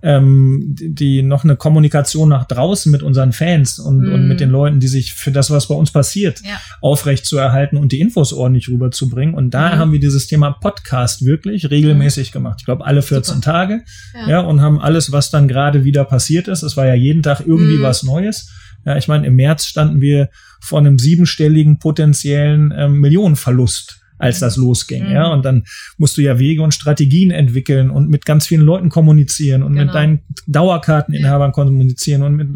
[0.02, 4.14] ähm, die noch eine Kommunikation nach draußen mit unseren Fans und, mm.
[4.14, 6.42] und mit den Leuten, die sich für das, was bei uns passiert,
[6.82, 9.34] aufrecht zu erhalten und die Infos ordentlich rüberzubringen.
[9.34, 9.80] Und da mm.
[9.80, 12.34] haben wir dieses Thema Podcast wirklich regelmäßig mm.
[12.34, 12.58] gemacht.
[12.60, 13.46] Ich glaube, alle 14 Super.
[13.46, 13.82] Tage.
[14.14, 14.30] Ja.
[14.30, 14.40] ja.
[14.42, 16.64] und haben alles, was dann gerade wieder passiert ist.
[16.64, 17.84] Es war ja jeden Tag irgendwie mm.
[17.84, 18.52] was Neues.
[18.86, 20.30] Ja, ich meine, im März standen wir
[20.62, 25.06] vor einem siebenstelligen potenziellen ähm, Millionenverlust als das losging.
[25.06, 25.12] Mhm.
[25.12, 25.64] Ja, und dann
[25.98, 29.86] musst du ja Wege und Strategien entwickeln und mit ganz vielen Leuten kommunizieren und genau.
[29.86, 32.48] mit deinen Dauerkarteninhabern kommunizieren und mit,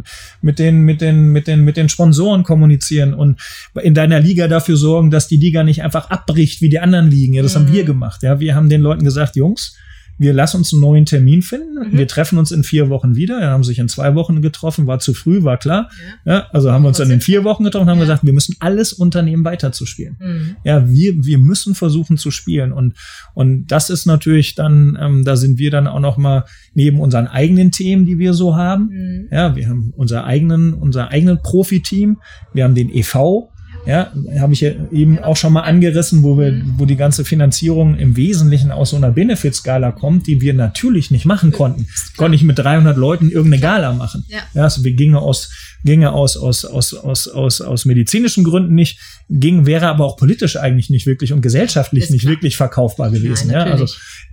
[0.42, 3.40] mit den, mit den, mit den, mit den Sponsoren kommunizieren und
[3.82, 7.34] in deiner Liga dafür sorgen, dass die Liga nicht einfach abbricht wie die anderen Ligen.
[7.34, 7.60] Ja, das mhm.
[7.60, 8.24] haben wir gemacht.
[8.24, 9.76] Ja, wir haben den Leuten gesagt, Jungs,
[10.20, 11.76] wir lassen uns einen neuen Termin finden.
[11.76, 11.98] Mhm.
[11.98, 13.40] Wir treffen uns in vier Wochen wieder.
[13.40, 15.90] Wir haben sich in zwei Wochen getroffen, war zu früh, war klar.
[16.26, 16.34] Ja.
[16.34, 18.04] ja also haben wir uns dann in vier Wochen getroffen und haben ja.
[18.04, 20.18] gesagt, wir müssen alles unternehmen, weiterzuspielen.
[20.20, 20.56] Mhm.
[20.66, 22.74] Ja, wir, wir müssen versuchen zu spielen.
[22.74, 22.96] Und,
[23.34, 27.28] und das ist natürlich dann, ähm, da sind wir dann auch noch mal neben unseren
[27.28, 28.90] eigenen Themen, die wir so haben.
[28.92, 29.28] Mhm.
[29.32, 32.18] Ja, wir haben unser eigenen, unser eigenen Profiteam.
[32.54, 33.50] Wir haben den EV,
[33.90, 37.98] Ja, habe ich ja eben auch schon mal angerissen, wo wir, wo die ganze Finanzierung
[37.98, 41.88] im Wesentlichen aus so einer Benefit-Skala kommt, die wir natürlich nicht machen konnten.
[42.16, 44.26] Konnte ich mit 300 Leuten irgendeine Gala machen.
[44.28, 44.42] Ja.
[44.54, 45.52] Ja, also wir gingen aus,
[45.84, 50.56] ginge aus, aus, aus, aus, aus, aus medizinischen Gründen nicht, ging, wäre aber auch politisch
[50.56, 52.34] eigentlich nicht wirklich und gesellschaftlich Ist nicht klar.
[52.34, 53.48] wirklich verkaufbar gewesen.
[53.48, 53.88] Nein, ja, also,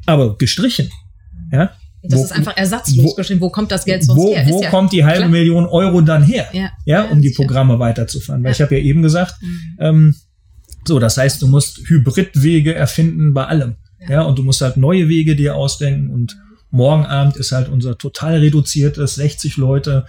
[0.04, 0.90] aber gestrichen.
[1.50, 1.70] Ja,
[2.08, 3.40] Das Wo- ist einfach ersatzlos wo- bestimmt.
[3.40, 4.46] Wo kommt das Geld sonst wo, her?
[4.48, 5.28] wo Ist ja kommt die halbe klar.
[5.30, 6.46] Million Euro dann her?
[6.52, 7.30] Ja, Ja, um die.
[7.30, 8.42] Programme weiterzufahren.
[8.42, 8.54] Weil Ja.
[8.56, 9.60] ich habe ja eben gesagt, Mhm.
[9.80, 10.14] ähm,
[10.86, 13.76] so, das heißt, du musst Hybridwege erfinden bei allem.
[14.00, 14.10] Ja.
[14.10, 14.22] Ja.
[14.22, 16.10] und du musst halt neue Wege dir ausdenken.
[16.10, 16.36] Und
[16.70, 20.04] morgen Abend ist halt unser total reduziertes 60 Leute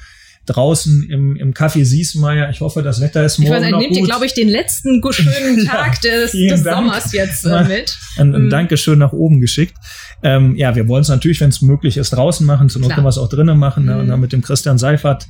[0.47, 2.49] draußen im, im Café Siesmeier.
[2.49, 4.09] Ich hoffe, das Wetter ist Ich morgen weiß nicht, noch nehmt ihr, gut.
[4.09, 6.77] glaube ich, den letzten schönen Ja, Tag des, vielen des Dank.
[6.77, 7.63] Sommers jetzt äh, Ja.
[7.63, 7.97] mit.
[8.17, 8.49] ein, ein Mhm.
[8.49, 9.75] Dankeschön nach oben geschickt.
[10.23, 12.69] Ähm, ja, wir wollen es natürlich, wenn es möglich ist, draußen machen.
[12.69, 13.85] Zur Not können wir es auch drinnen machen.
[13.85, 13.97] Ne?
[13.99, 14.09] Und Mhm.
[14.09, 15.27] dann mit dem Christian Seifert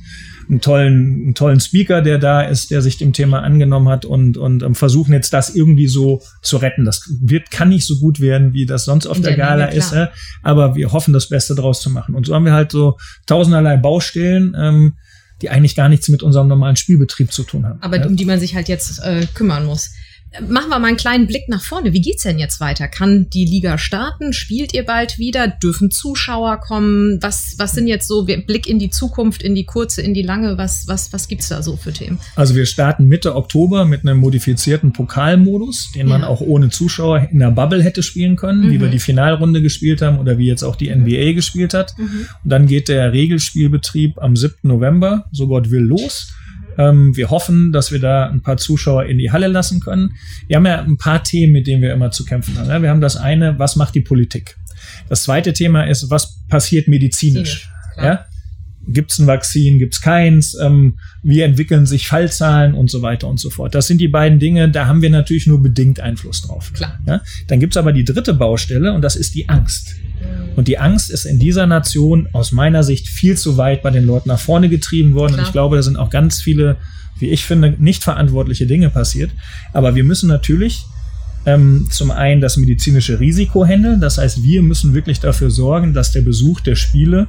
[0.48, 4.38] einen tollen, einen tollen Speaker, der da ist, der sich dem Thema angenommen hat und,
[4.38, 6.86] und ähm, versuchen jetzt das irgendwie so zu retten.
[6.86, 9.76] Das wird, kann nicht so gut werden, wie das sonst auf der der Gala Menge,
[9.76, 9.92] ist.
[9.92, 10.10] Ja?
[10.42, 12.14] Aber wir hoffen, das Beste draus zu machen.
[12.14, 14.94] Und so haben wir halt so tausenderlei Baustellen, ähm,
[15.42, 17.80] die eigentlich gar nichts mit unserem normalen Spielbetrieb zu tun haben.
[17.82, 18.06] aber ja?
[18.06, 19.92] um die man sich halt jetzt äh, kümmern muss.
[20.46, 21.94] Machen wir mal einen kleinen Blick nach vorne.
[21.94, 22.86] Wie geht's denn jetzt weiter?
[22.86, 24.34] Kann die Liga starten?
[24.34, 25.48] Spielt ihr bald wieder?
[25.48, 27.18] Dürfen Zuschauer kommen?
[27.22, 30.58] Was, was sind jetzt so Blick in die Zukunft, in die kurze, in die lange?
[30.58, 32.18] Was, was, was gibt's da so für Themen?
[32.36, 36.26] Also wir starten Mitte Oktober mit einem modifizierten Pokalmodus, den man Ja.
[36.28, 38.80] auch ohne Zuschauer in der Bubble hätte spielen können, wie Mhm.
[38.82, 41.94] wir die Finalrunde gespielt haben oder wie jetzt auch die NBA gespielt hat.
[41.98, 44.68] Und dann geht der Regelspielbetrieb am 7.
[44.68, 46.32] November, so Gott will, los.
[46.78, 50.14] Ähm, wir hoffen, dass wir da ein paar Zuschauer in die Halle lassen können.
[50.46, 52.68] Wir haben ja ein paar Themen, mit denen wir immer zu kämpfen haben.
[52.68, 54.56] Ja, Wir haben das eine, was macht die Politik?
[55.08, 57.68] Das zweite Thema ist, was passiert medizinisch?
[57.94, 58.06] Klar.
[58.06, 58.24] Ja?
[58.90, 60.56] Gibt es ein Vakzin, gibt es keins?
[60.60, 63.74] Ähm, wie entwickeln sich Fallzahlen und so weiter und so fort?
[63.74, 66.72] Das sind die beiden Dinge, da haben wir natürlich nur bedingt Einfluss drauf.
[66.72, 66.98] Klar.
[67.06, 67.20] Ja?
[67.46, 69.94] Dann gibt es aber die dritte Baustelle und das ist die Angst.
[70.56, 74.04] Und die Angst ist in dieser Nation aus meiner Sicht viel zu weit bei den
[74.04, 75.34] Leuten nach vorne getrieben worden.
[75.34, 75.40] Klar.
[75.40, 76.76] Und ich glaube, da sind auch ganz viele,
[77.18, 79.30] wie ich finde, nicht verantwortliche Dinge passiert.
[79.72, 80.82] Aber wir müssen natürlich
[81.46, 84.00] ähm, zum einen das medizinische Risiko handeln.
[84.00, 87.28] Das heißt, wir müssen wirklich dafür sorgen, dass der Besuch der Spiele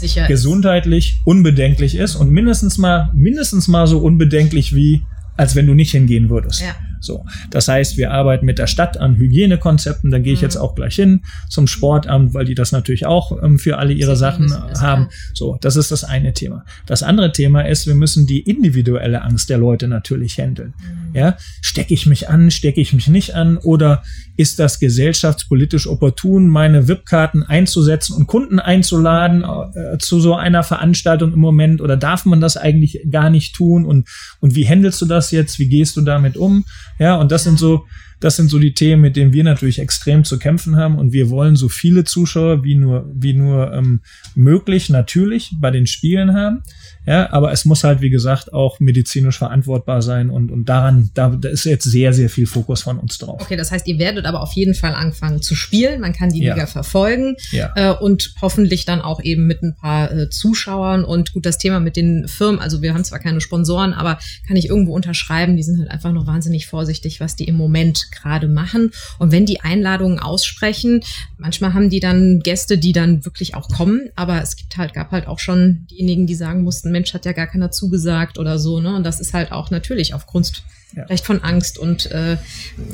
[0.00, 0.26] Sicher.
[0.26, 5.02] gesundheitlich unbedenklich ist und mindestens mal, mindestens mal so unbedenklich wie,
[5.36, 6.62] als wenn du nicht hingehen würdest.
[6.62, 6.74] Ja.
[7.00, 7.24] So.
[7.50, 10.10] Das heißt, wir arbeiten mit der Stadt an Hygienekonzepten.
[10.10, 10.44] Da gehe ich Mhm.
[10.46, 14.16] jetzt auch gleich hin zum Sportamt, weil die das natürlich auch ähm, für alle ihre
[14.16, 15.08] Sicher Sachen haben.
[15.34, 16.64] So, das ist das eine Thema.
[16.86, 20.74] Das andere Thema ist, wir müssen die individuelle Angst der Leute natürlich handeln.
[20.78, 21.16] Mhm.
[21.16, 24.02] Ja, stecke ich mich an, stecke ich mich nicht an oder
[24.36, 31.32] ist das gesellschaftspolitisch opportun, meine VIP-Karten einzusetzen und Kunden einzuladen äh, zu so einer Veranstaltung
[31.32, 34.08] im Moment oder darf man das eigentlich gar nicht tun und
[34.40, 35.58] und wie handelst du das jetzt?
[35.58, 36.64] Wie gehst du damit um?
[36.98, 37.86] Ja, und das sind so
[38.20, 41.30] das sind so die Themen, mit denen wir natürlich extrem zu kämpfen haben und wir
[41.30, 44.00] wollen so viele Zuschauer wie nur wie nur ähm,
[44.34, 46.62] möglich natürlich bei den Spielen haben.
[47.06, 51.30] Ja, aber es muss halt, wie gesagt, auch medizinisch verantwortbar sein und, und daran, da,
[51.30, 53.40] da ist jetzt sehr, sehr viel Fokus von uns drauf.
[53.40, 56.00] Okay, das heißt, ihr werdet aber auf jeden Fall anfangen zu spielen.
[56.02, 56.52] Man kann die Ja.
[56.54, 57.72] Liga verfolgen Ja.
[57.76, 61.02] äh, und hoffentlich dann auch eben mit ein paar äh, Zuschauern.
[61.02, 64.56] Und gut, das Thema mit den Firmen, also wir haben zwar keine Sponsoren, aber kann
[64.58, 68.48] ich irgendwo unterschreiben, die sind halt einfach noch wahnsinnig vorsichtig, was die im Moment gerade
[68.48, 68.90] machen.
[69.18, 71.02] Und wenn die Einladungen aussprechen,
[71.36, 75.10] manchmal haben die dann Gäste, die dann wirklich auch kommen, aber es gibt halt, gab
[75.12, 78.80] halt auch schon diejenigen, die sagen mussten, Mensch, hat ja gar keiner zugesagt oder so,
[78.80, 78.94] ne?
[78.94, 80.62] Und das ist halt auch natürlich aufgrund
[80.96, 81.04] Ja.
[81.06, 82.38] vielleicht von Angst und äh,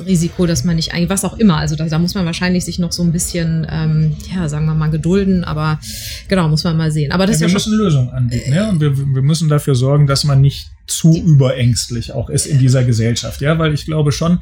[0.05, 1.55] Risiko, dass man nicht eigentlich, was auch immer.
[1.57, 4.73] Also da, da muss man wahrscheinlich sich noch so ein bisschen, ähm, ja, sagen wir
[4.75, 5.79] mal, gedulden, aber
[6.27, 7.13] genau, muss man mal sehen.
[7.13, 7.71] Aber das Ja, ist wir ja schon.
[7.71, 12.11] müssen Lösungen anbieten, ja, und wir, wir müssen dafür sorgen, dass man nicht zu überängstlich
[12.13, 14.39] auch ist in dieser Gesellschaft, ja, weil ich glaube schon,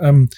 [0.00, 0.28] ähm,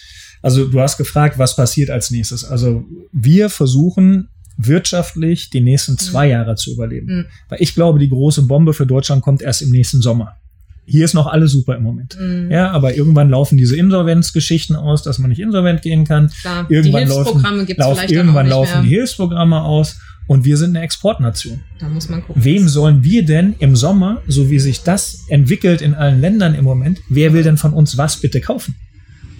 [0.43, 2.45] also du hast gefragt, was passiert als nächstes.
[2.45, 7.27] Also wir versuchen wirtschaftlich die nächsten zwei Jahre zu überleben, Mhm.
[7.49, 10.37] weil ich glaube, die große Bombe für Deutschland kommt erst im nächsten Sommer.
[10.85, 12.17] Hier ist noch alles super im Moment.
[12.19, 12.51] Mhm.
[12.51, 16.31] Ja, aber irgendwann laufen diese Insolvenzgeschichten aus, dass man nicht insolvent gehen kann.
[16.41, 18.89] Klar, Irgendwann die Hilfsprogramme laufen, lauf, irgendwann laufen die.
[18.89, 21.61] Hilfsprogramme aus und wir sind eine Exportnation.
[21.81, 22.45] Da muss man gucken.
[22.45, 26.65] Wem sollen wir denn im Sommer, so wie sich das entwickelt in allen Ländern im
[26.65, 28.77] Moment, wer will denn von uns was bitte kaufen?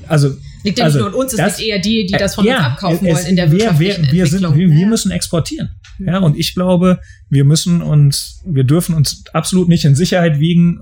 [0.09, 2.35] Also Liegt ja also nicht nur an uns, es das- liegt eher die, die das
[2.35, 4.59] von ja, uns abkaufen es- wollen in der wir, wirtschaftlichen wir, wir, sind, Entwicklung.
[4.59, 4.89] wir, wir Ja.
[4.89, 5.69] müssen exportieren.
[5.99, 10.81] Ja, und ich glaube, wir müssen uns, wir dürfen uns absolut nicht in Sicherheit wiegen,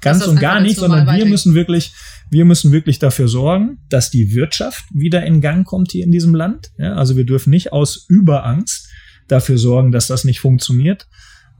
[0.00, 1.92] ganz und gar nicht, sondern wir müssen wirklich,
[2.30, 6.34] wir müssen wirklich dafür sorgen, dass die Wirtschaft wieder in Gang kommt hier in diesem
[6.34, 6.70] Land.
[6.78, 8.88] Ja, also wir dürfen nicht aus Überangst
[9.28, 11.06] dafür sorgen, dass das nicht funktioniert.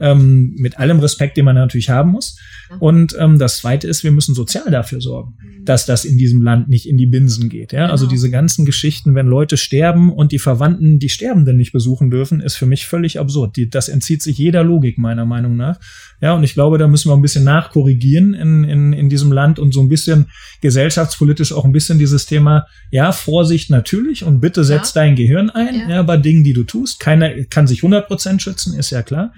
[0.04, 2.36] Ähm, mit allem Respekt, den man natürlich haben muss.
[2.78, 5.64] Und ähm, das Zweite ist, wir müssen sozial dafür sorgen, mhm.
[5.64, 7.72] dass das in diesem Land nicht in die Binsen geht.
[7.72, 7.86] Ja?
[7.86, 8.04] Also genau.
[8.04, 12.40] Also diese ganzen Geschichten, wenn Leute sterben und die Verwandten die Sterbenden nicht besuchen dürfen,
[12.40, 13.56] ist für mich völlig absurd.
[13.56, 15.80] Die, das entzieht sich jeder Logik meiner Meinung nach.
[16.20, 19.58] Ja, und ich glaube, da müssen wir ein bisschen nachkorrigieren in, in, in diesem Land
[19.58, 20.26] und so ein bisschen
[20.60, 25.02] gesellschaftspolitisch auch ein bisschen dieses Thema, ja, Vorsicht natürlich und bitte setz ja.
[25.02, 25.88] dein Gehirn ein, ja.
[25.88, 26.02] ja.
[26.02, 27.00] bei Dingen, die du tust.
[27.00, 29.32] Keiner kann sich 100% schützen, ist ja klar.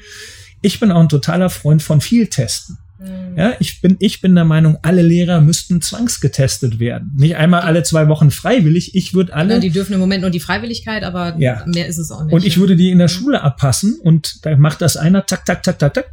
[0.66, 2.76] Ich bin auch ein totaler Freund von viel Testen.
[2.98, 3.38] Mhm.
[3.38, 7.12] Ja, ich bin, ich bin der Meinung, alle Lehrer müssten zwangsgetestet werden.
[7.16, 8.96] Nicht einmal alle zwei Wochen freiwillig.
[8.96, 9.54] Ich würde alle.
[9.54, 11.64] Ja, die dürfen im Moment nur die Freiwilligkeit, aber ja.
[11.72, 12.34] mehr ist es auch nicht.
[12.34, 15.62] Und ich würde die in der Schule abpassen und da macht das einer, tak, tak,
[15.62, 16.06] tak, tak, tak.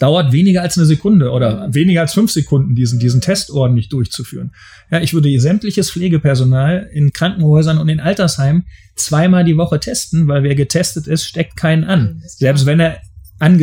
[0.00, 1.74] Dauert weniger als eine Sekunde oder mhm.
[1.74, 4.50] weniger als fünf Sekunden, diesen, diesen Test ordentlich durchzuführen.
[4.90, 8.64] Ja, ich würde sämtliches Pflegepersonal in Krankenhäusern und in Altersheimen
[8.96, 12.22] zweimal die Woche testen, weil wer getestet ist, steckt keinen an.
[12.26, 12.98] Selbst wenn er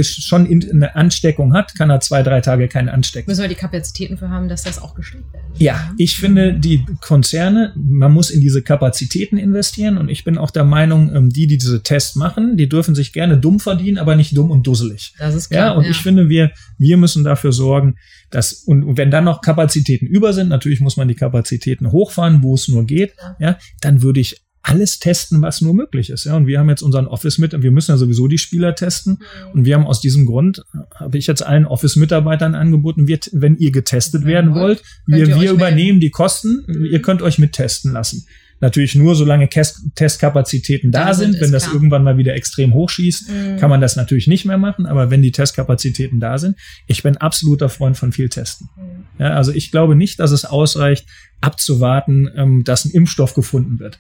[0.03, 3.29] schon in, eine Ansteckung hat, kann er zwei, drei Tage keinen anstecken.
[3.29, 5.43] Müssen wir die Kapazitäten für haben, dass das auch gestimmt wird?
[5.57, 10.51] Ja, ich finde, die Konzerne, man muss in diese Kapazitäten investieren und ich bin auch
[10.51, 14.15] der Meinung, ähm, die, die diese Tests machen, die dürfen sich gerne dumm verdienen, aber
[14.15, 15.13] nicht dumm und dusselig.
[15.17, 15.67] Das ist klar.
[15.67, 15.91] Ja, und ja.
[15.91, 17.95] ich finde, wir, wir müssen dafür sorgen,
[18.31, 22.55] dass, und wenn dann noch Kapazitäten über sind, natürlich muss man die Kapazitäten hochfahren, wo
[22.55, 26.23] es nur geht, ja, dann würde ich alles testen, was nur möglich ist.
[26.23, 29.19] Ja, und wir haben jetzt unseren Office mit, wir müssen ja sowieso die Spieler testen.
[29.19, 29.51] Mhm.
[29.53, 30.63] Und wir haben aus diesem Grund,
[30.95, 34.27] habe ich jetzt allen Office-Mitarbeitern angeboten, wir, wenn ihr getestet mhm.
[34.27, 38.25] werden wollt, wir, wir übernehmen die Kosten, ihr könnt euch mittesten lassen.
[38.59, 41.39] Natürlich nur, solange Testkapazitäten da, da sind.
[41.41, 41.75] wenn das klar.
[41.75, 43.57] irgendwann mal wieder extrem hochschießt, mhm.
[43.57, 44.87] kann man das natürlich nicht mehr machen.
[44.87, 48.69] Aber wenn die Testkapazitäten da sind, ich bin absoluter Freund von viel Testen.
[48.75, 49.05] Mhm.
[49.19, 51.05] Ja, also ich glaube nicht, dass es ausreicht,
[51.41, 53.99] abzuwarten, ähm, dass ein Impfstoff gefunden wird.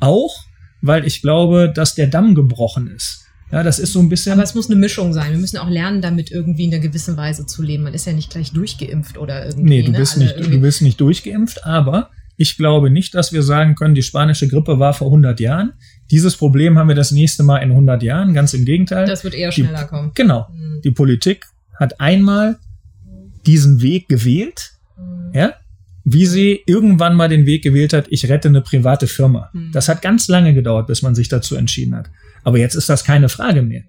[0.00, 0.44] Auch,
[0.82, 3.26] weil ich glaube, dass der Damm gebrochen ist.
[3.52, 4.32] Ja, das ist so ein bisschen.
[4.32, 5.30] Aber es muss eine Mischung sein.
[5.30, 7.84] Wir müssen auch lernen, damit irgendwie in einer gewissen Weise zu leben.
[7.84, 9.68] Man ist ja nicht gleich durchgeimpft oder irgendwie.
[9.68, 9.98] Nee, du ne?
[9.98, 14.02] bist, nicht, du bist nicht durchgeimpft, aber ich glaube nicht, dass wir sagen können, die
[14.02, 15.74] spanische Grippe war vor 100 Jahren.
[16.10, 18.34] Dieses Problem haben wir das nächste Mal in 100 Jahren.
[18.34, 19.06] Ganz im Gegenteil.
[19.06, 20.10] Das wird eher schneller die, kommen.
[20.14, 20.48] Genau.
[20.52, 20.82] Mhm.
[20.82, 21.46] Die Politik
[21.78, 22.58] hat einmal
[23.46, 24.72] diesen Weg gewählt.
[24.98, 25.32] Mhm.
[25.34, 25.54] Ja,
[26.08, 29.50] wie sie irgendwann mal den Weg gewählt hat, ich rette eine private Firma.
[29.52, 29.72] Mhm.
[29.72, 32.08] Das hat ganz lange gedauert, bis man sich dazu entschieden hat.
[32.44, 33.82] Aber jetzt ist das keine Frage mehr.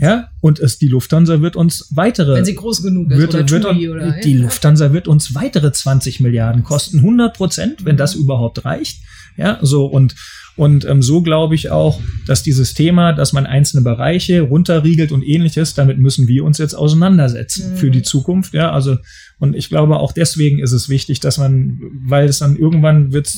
[0.00, 2.34] Ja, und es, die Lufthansa wird uns weitere.
[2.34, 4.42] Wenn sie groß genug ist, wird, oder, wird, oder Die ja.
[4.42, 9.02] Lufthansa wird uns weitere 20 Milliarden kosten, 100 Prozent, wenn das überhaupt reicht.
[9.36, 10.14] Ja, so und
[10.54, 15.22] und ähm, so glaube ich auch, dass dieses Thema, dass man einzelne Bereiche runterriegelt und
[15.22, 17.76] ähnliches, damit müssen wir uns jetzt auseinandersetzen mhm.
[17.78, 18.52] für die Zukunft.
[18.52, 18.98] Ja, also
[19.38, 23.32] und ich glaube auch deswegen ist es wichtig, dass man, weil es dann irgendwann wird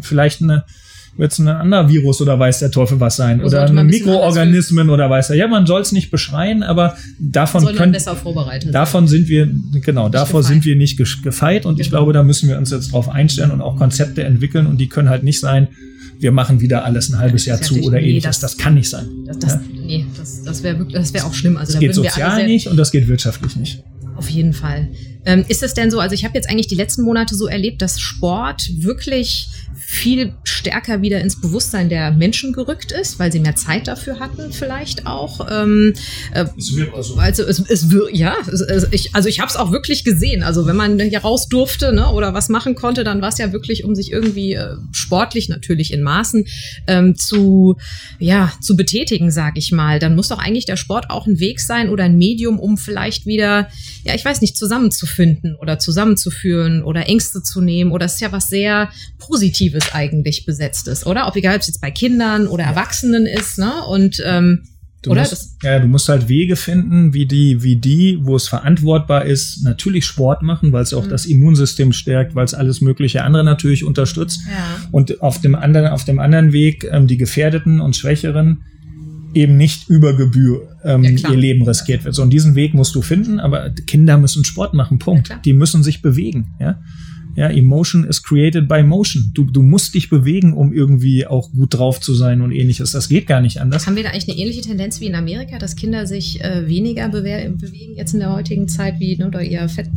[0.00, 0.64] vielleicht eine
[1.16, 5.08] wird es ein anderer Virus oder weiß der Teufel was sein oder ein Mikroorganismen oder
[5.08, 5.36] weiß er.
[5.36, 7.96] Ja, man soll es nicht beschreien, aber davon können,
[8.72, 9.48] davon sind wir
[9.82, 10.52] genau, davor gefeit.
[10.52, 11.82] sind wir nicht gefeit und genau.
[11.82, 14.88] ich glaube, da müssen wir uns jetzt drauf einstellen und auch Konzepte entwickeln und die
[14.88, 15.68] können halt nicht sein,
[16.18, 18.40] wir machen wieder alles ein halbes Jahr zu oder nee, ähnliches.
[18.40, 19.06] Das, das, kann nicht sein.
[19.26, 19.60] Das, das, ja?
[19.74, 21.56] Nee, das, das wäre wäre auch schlimm.
[21.56, 23.82] Also das geht sozial nicht und das geht wirtschaftlich nicht.
[24.16, 24.88] Auf jeden Fall.
[25.26, 27.82] Ähm, ist es denn so, also ich habe jetzt eigentlich die letzten Monate so erlebt,
[27.82, 33.54] dass Sport wirklich viel stärker wieder ins Bewusstsein der Menschen gerückt ist, weil sie mehr
[33.54, 35.46] Zeit dafür hatten, vielleicht auch.
[35.50, 35.94] Ähm,
[36.32, 36.46] äh,
[37.18, 40.42] also es, es wird, ja, es, es, ich, also ich habe es auch wirklich gesehen.
[40.42, 43.52] Also wenn man hier raus durfte ne, oder was machen konnte, dann war es ja
[43.52, 46.46] wirklich, um sich irgendwie äh, sportlich natürlich in Maßen
[46.86, 47.76] ähm, zu,
[48.18, 49.98] ja, zu betätigen, sag ich mal.
[49.98, 53.26] Dann muss doch eigentlich der Sport auch ein Weg sein oder ein Medium, um vielleicht
[53.26, 53.68] wieder,
[54.04, 57.92] ja, ich weiß nicht, zusammenzufinden oder zusammenzuführen oder Ängste zu nehmen.
[57.92, 61.26] Oder es ist ja was sehr Positives Positives eigentlich besetzt ist, oder?
[61.28, 63.84] Ob egal, ob es jetzt bei Kindern oder Erwachsenen ist, ne?
[63.88, 64.62] Und ähm,
[65.02, 65.20] Du oder?
[65.20, 69.62] Musst, ja, du musst halt Wege finden, wie die, wie die, wo es verantwortbar ist,
[69.62, 71.10] natürlich Sport machen, weil es auch mhm.
[71.10, 74.40] das Immunsystem stärkt, weil es alles mögliche andere natürlich unterstützt.
[74.50, 74.88] Ja.
[74.90, 78.62] Und auf dem anderen, auf dem anderen Weg ähm, die Gefährdeten und Schwächeren
[79.32, 82.14] eben nicht über Gebühr ähm, ja, ihr Leben riskiert wird.
[82.16, 85.28] So, und diesen Weg musst du finden, aber Kinder müssen Sport machen, Punkt.
[85.28, 86.80] Ja, die müssen sich bewegen, ja.
[87.36, 89.30] Ja, Emotion is created by motion.
[89.34, 92.92] Du, du musst dich bewegen, um irgendwie auch gut drauf zu sein und ähnliches.
[92.92, 93.86] Das geht gar nicht anders.
[93.86, 97.08] Haben wir da eigentlich eine ähnliche Tendenz wie in Amerika, dass Kinder sich äh, weniger
[97.10, 99.90] bewegen jetzt in der heutigen Zeit, wie ne, oder ihr Fett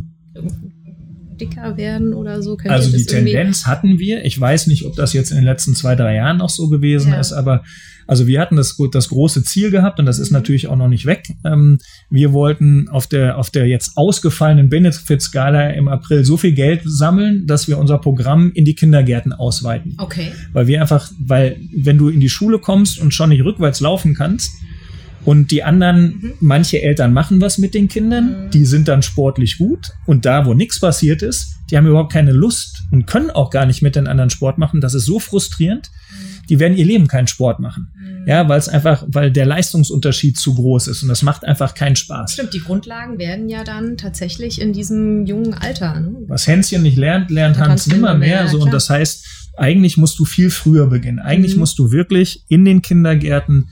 [1.40, 2.58] dicker werden oder so?
[2.58, 4.24] Könnt also die Tendenz hatten wir.
[4.26, 7.12] Ich weiß nicht, ob das jetzt in den letzten zwei, drei Jahren noch so gewesen
[7.12, 7.20] ja.
[7.20, 7.64] ist, aber
[8.10, 11.06] also wir hatten das, das große Ziel gehabt und das ist natürlich auch noch nicht
[11.06, 11.28] weg.
[11.44, 11.78] Ähm,
[12.10, 17.46] wir wollten auf der, auf der jetzt ausgefallenen Benefit-Skala im April so viel Geld sammeln,
[17.46, 19.94] dass wir unser Programm in die Kindergärten ausweiten.
[19.98, 20.32] Okay.
[20.52, 24.16] Weil wir einfach, weil wenn du in die Schule kommst und schon nicht rückwärts laufen
[24.16, 24.50] kannst,
[25.24, 26.32] Und die anderen, mhm.
[26.40, 28.50] manche Eltern machen was mit den Kindern, mhm.
[28.50, 29.90] die sind dann sportlich gut.
[30.06, 33.66] Und da, wo nichts passiert ist, die haben überhaupt keine Lust und können auch gar
[33.66, 34.80] nicht mit den anderen Sport machen.
[34.80, 35.90] Das ist so frustrierend.
[36.10, 36.29] Mhm.
[36.50, 37.92] Die werden ihr Leben keinen Sport machen.
[37.94, 38.28] Mhm.
[38.28, 41.96] Ja, weil es einfach, weil der Leistungsunterschied zu groß ist und das macht einfach keinen
[41.96, 42.34] Spaß.
[42.34, 45.98] Stimmt, die Grundlagen werden ja dann tatsächlich in diesem jungen Alter.
[46.00, 46.16] Ne?
[46.26, 48.42] Was Hänschen nicht lernt, lernt Hans nimmer mehr.
[48.42, 51.18] mehr so, und das heißt, eigentlich musst du viel früher beginnen.
[51.18, 51.60] Eigentlich mhm.
[51.60, 53.68] musst du wirklich in den Kindergärten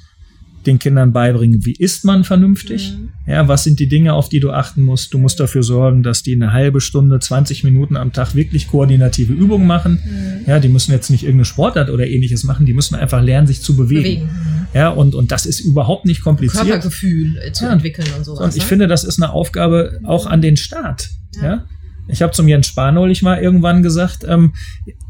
[0.68, 2.92] den Kindern beibringen, wie isst man vernünftig?
[2.96, 3.08] Mhm.
[3.26, 5.12] Ja, was sind die Dinge, auf die du achten musst?
[5.12, 9.32] Du musst dafür sorgen, dass die eine halbe Stunde, 20 Minuten am Tag wirklich koordinative
[9.32, 10.00] Übungen machen.
[10.04, 10.44] Mhm.
[10.46, 13.62] Ja, die müssen jetzt nicht irgendeine Sportart oder ähnliches machen, die müssen einfach lernen, sich
[13.62, 14.02] zu bewegen.
[14.02, 14.30] bewegen.
[14.74, 16.64] Ja, und, und das ist überhaupt nicht kompliziert.
[16.64, 17.72] Körpergefühl zu ja.
[17.72, 18.40] entwickeln und sowas.
[18.40, 18.68] Und ich ne?
[18.68, 21.08] finde, das ist eine Aufgabe auch an den Staat.
[21.36, 21.42] ja?
[21.42, 21.64] ja?
[22.08, 24.54] Ich habe zum Jens Spahn neulich mal irgendwann gesagt, ähm,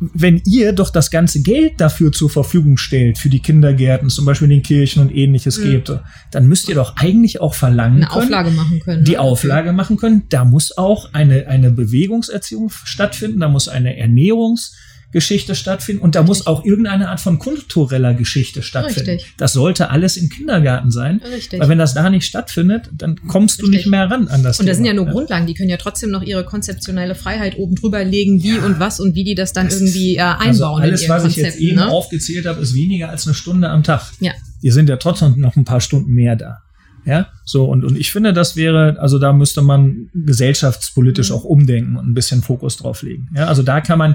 [0.01, 4.49] wenn ihr doch das ganze Geld dafür zur Verfügung stellt, für die Kindergärten, zum Beispiel
[4.49, 5.65] den Kirchen und ähnliches mhm.
[5.65, 5.93] gebt,
[6.31, 9.05] dann müsst ihr doch eigentlich auch verlangen eine können, Auflage machen können.
[9.05, 9.21] Die ne?
[9.21, 10.25] Auflage machen können.
[10.29, 14.73] Da muss auch eine, eine Bewegungserziehung stattfinden, da muss eine Ernährungs-
[15.11, 16.29] Geschichte stattfinden und da Richtig.
[16.29, 19.11] muss auch irgendeine Art von kultureller Geschichte stattfinden.
[19.11, 19.35] Richtig.
[19.39, 21.61] Das sollte alles im Kindergarten sein, Richtig.
[21.61, 24.67] weil wenn das da nicht stattfindet, dann kommst du nicht mehr ran an das Und
[24.67, 28.05] das sind ja nur Grundlagen, die können ja trotzdem noch ihre konzeptionelle Freiheit oben drüber
[28.05, 28.65] legen, wie ja.
[28.65, 30.49] und was und wie die das dann das irgendwie äh, einbauen.
[30.49, 31.89] Also alles, was Konzept, ich jetzt eben ne?
[31.89, 34.13] aufgezählt habe, ist weniger als eine Stunde am Tag.
[34.21, 34.33] Ja.
[34.63, 36.63] Die sind ja trotzdem noch ein paar Stunden mehr da.
[37.09, 41.97] Ja, so und, und ich finde, das wäre, also da müsste man gesellschaftspolitisch auch umdenken
[41.97, 43.31] und ein bisschen Fokus drauf legen.
[43.35, 44.15] Ja, also da kann man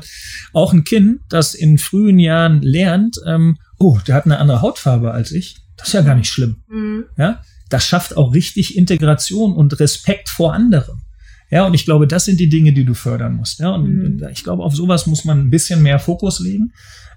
[0.54, 5.12] auch ein Kind, das in frühen Jahren lernt, ähm, oh, der hat eine andere Hautfarbe
[5.12, 6.58] als ich, das ist ja gar nicht schlimm.
[6.70, 7.06] Mhm.
[7.18, 11.02] Ja, das schafft auch richtig Integration und Respekt vor anderen.
[11.50, 13.60] Ja, und ich glaube, das sind die Dinge, die du fördern musst.
[13.60, 14.28] Ja, und mhm.
[14.32, 16.74] ich glaube, auf sowas muss man ein bisschen mehr Fokus legen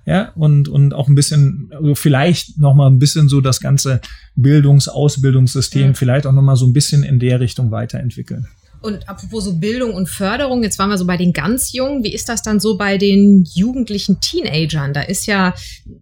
[0.07, 4.01] ja, und, und auch ein bisschen, also vielleicht nochmal ein bisschen so das ganze
[4.37, 5.95] Bildungs-, Ausbildungssystem, mhm.
[5.95, 8.47] vielleicht auch nochmal so ein bisschen in der Richtung weiterentwickeln.
[8.83, 12.05] Und apropos so Bildung und Förderung, jetzt waren wir so bei den ganz Jungen.
[12.05, 14.93] Wie ist das dann so bei den jugendlichen Teenagern?
[14.93, 15.55] Da ist ja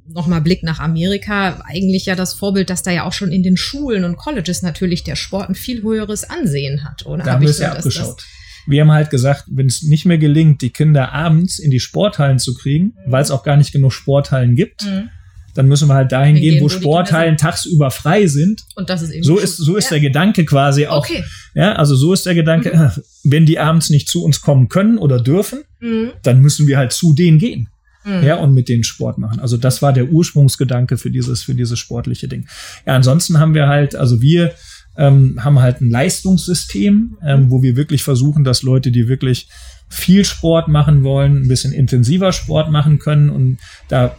[0.06, 3.56] nochmal Blick nach Amerika eigentlich ja das Vorbild, dass da ja auch schon in den
[3.56, 7.24] Schulen und Colleges natürlich der Sport ein viel höheres Ansehen hat, oder?
[7.24, 8.18] Da haben wir es ja abgeschaut.
[8.18, 8.26] Das,
[8.66, 12.38] wir haben halt gesagt, wenn es nicht mehr gelingt, die Kinder abends in die Sporthallen
[12.38, 15.10] zu kriegen, weil es auch gar nicht genug Sporthallen gibt, mhm.
[15.54, 18.62] dann müssen wir halt dahin gehen, wo, wo Sporthallen tagsüber frei sind.
[18.74, 19.90] Und das ist eben so ist so ist ja.
[19.90, 21.04] der Gedanke quasi auch.
[21.08, 21.24] Okay.
[21.54, 23.02] Ja, also so ist der Gedanke, mhm.
[23.24, 26.12] wenn die abends nicht zu uns kommen können oder dürfen, mhm.
[26.22, 27.68] dann müssen wir halt zu denen gehen.
[28.04, 28.22] Mhm.
[28.22, 29.40] Ja, und mit denen Sport machen.
[29.40, 32.46] Also das war der Ursprungsgedanke für dieses, für dieses sportliche Ding.
[32.86, 34.52] Ja, ansonsten haben wir halt, also wir
[34.96, 39.48] ähm, haben halt ein Leistungssystem, ähm, wo wir wirklich versuchen, dass Leute, die wirklich
[39.94, 44.14] viel Sport machen wollen, ein bisschen intensiver Sport machen können und da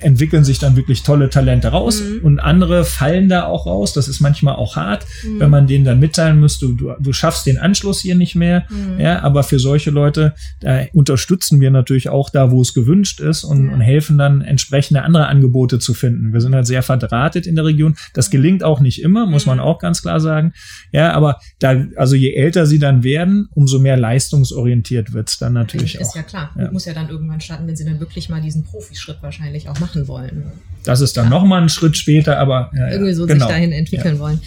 [0.00, 2.24] entwickeln sich dann wirklich tolle Talente raus mhm.
[2.24, 3.94] und andere fallen da auch raus.
[3.94, 5.40] Das ist manchmal auch hart, mhm.
[5.40, 8.66] wenn man denen dann mitteilen müsste, du, du schaffst den Anschluss hier nicht mehr.
[8.68, 9.00] Mhm.
[9.00, 13.44] Ja, aber für solche Leute, da unterstützen wir natürlich auch da, wo es gewünscht ist
[13.44, 16.32] und, und, helfen dann entsprechende andere Angebote zu finden.
[16.32, 17.96] Wir sind halt sehr verdrahtet in der Region.
[18.12, 19.64] Das gelingt auch nicht immer, muss man mhm.
[19.64, 20.52] auch ganz klar sagen.
[20.92, 25.52] Ja, aber da, also je älter sie dann werden, umso mehr leistungsorientiert wird es dann
[25.52, 26.08] natürlich ist auch.
[26.08, 26.50] Ist ja klar.
[26.58, 26.70] Ja.
[26.70, 30.08] Muss ja dann irgendwann starten, wenn sie dann wirklich mal diesen Profischritt wahrscheinlich auch machen
[30.08, 30.52] wollen.
[30.84, 31.30] Das ist dann ja.
[31.30, 33.46] noch mal ein Schritt später, aber ja, irgendwie so genau.
[33.46, 34.40] sich dahin entwickeln wollen.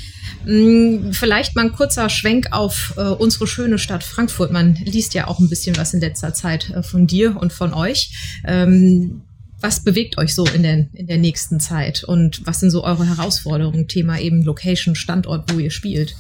[0.46, 4.52] Mm, vielleicht mal ein kurzer Schwenk auf äh, unsere schöne Stadt Frankfurt.
[4.52, 7.74] Man liest ja auch ein bisschen was in letzter Zeit äh, von dir und von
[7.74, 8.40] euch.
[8.46, 9.22] Ähm,
[9.60, 13.08] was bewegt euch so in der, in der nächsten Zeit und was sind so eure
[13.08, 13.88] Herausforderungen?
[13.88, 16.16] Thema eben Location, Standort, wo ihr spielt.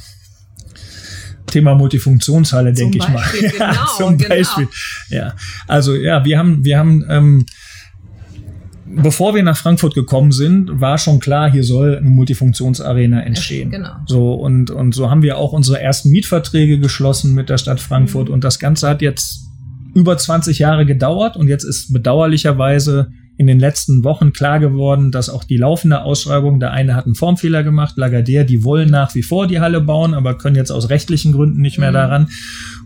[1.48, 3.24] Thema Multifunktionshalle, denke ich mal.
[3.40, 4.30] Genau, ja, zum genau.
[4.30, 4.68] Beispiel.
[5.10, 5.34] Ja,
[5.68, 7.46] also ja, wir haben, wir haben, ähm,
[8.86, 13.72] bevor wir nach Frankfurt gekommen sind, war schon klar, hier soll eine Multifunktionsarena entstehen.
[13.72, 13.92] Genau.
[14.06, 18.28] So und und so haben wir auch unsere ersten Mietverträge geschlossen mit der Stadt Frankfurt
[18.28, 18.36] mhm.
[18.36, 19.46] und das Ganze hat jetzt
[19.94, 25.30] über 20 Jahre gedauert und jetzt ist bedauerlicherweise in den letzten Wochen klar geworden, dass
[25.30, 29.22] auch die laufende Ausschreibung, der eine hat einen Formfehler gemacht, Lagardère, die wollen nach wie
[29.22, 31.96] vor die Halle bauen, aber können jetzt aus rechtlichen Gründen nicht mehr mhm.
[31.96, 32.30] daran.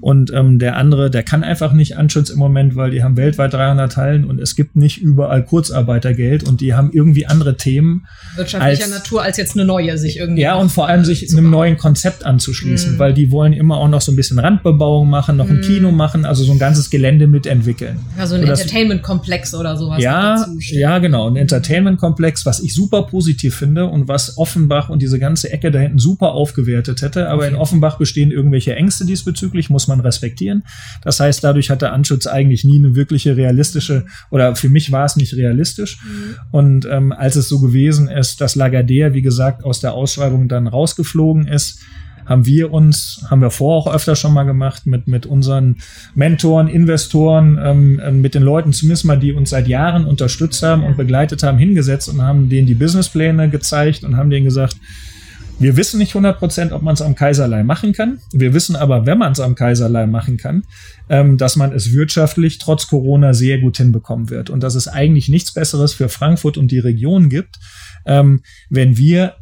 [0.01, 3.53] Und ähm, der andere, der kann einfach nicht Anschutz im Moment, weil die haben weltweit
[3.53, 8.07] 300 Hallen und es gibt nicht überall Kurzarbeitergeld und die haben irgendwie andere Themen.
[8.35, 10.41] Wirtschaftlicher als, Natur als jetzt eine neue sich irgendwie.
[10.41, 12.99] Ja, und vor allem sich einem neuen Konzept anzuschließen, mhm.
[12.99, 15.61] weil die wollen immer auch noch so ein bisschen Randbebauung machen, noch ein mhm.
[15.61, 17.99] Kino machen, also so ein ganzes Gelände mitentwickeln.
[18.17, 20.01] Ja, so ein Entertainment-Komplex oder sowas.
[20.01, 25.01] Ja, ja, ja, genau, ein Entertainment-Komplex, was ich super positiv finde und was Offenbach und
[25.01, 27.30] diese ganze Ecke da hinten super aufgewertet hätte.
[27.30, 27.51] Aber okay.
[27.51, 30.63] in Offenbach bestehen irgendwelche Ängste diesbezüglich, muss man respektieren.
[31.04, 35.06] Das heißt, dadurch hat der Anschutz eigentlich nie eine wirkliche realistische, oder für mich war
[35.06, 36.00] es nicht realistisch.
[36.04, 36.35] Mhm.
[36.52, 40.67] Und ähm, als es so gewesen ist, dass Lagardère, wie gesagt, aus der Ausschreibung dann
[40.67, 41.79] rausgeflogen ist,
[42.26, 45.78] haben wir uns, haben wir vorher auch öfter schon mal gemacht, mit, mit unseren
[46.15, 50.84] Mentoren, Investoren, ähm, äh, mit den Leuten zumindest mal, die uns seit Jahren unterstützt haben
[50.84, 54.78] und begleitet haben, hingesetzt und haben denen die Businesspläne gezeigt und haben denen gesagt,
[55.62, 58.19] wir wissen nicht 100 Prozent, ob man es am Kaiserlei machen kann.
[58.34, 60.63] Wir wissen aber, wenn man es am Kaiserlei machen kann,
[61.08, 65.30] ähm, dass man es wirtschaftlich trotz Corona sehr gut hinbekommen wird und dass es eigentlich
[65.30, 67.60] nichts Besseres für Frankfurt und die Region gibt,
[68.08, 68.42] ähm,
[68.72, 69.36] wenn wir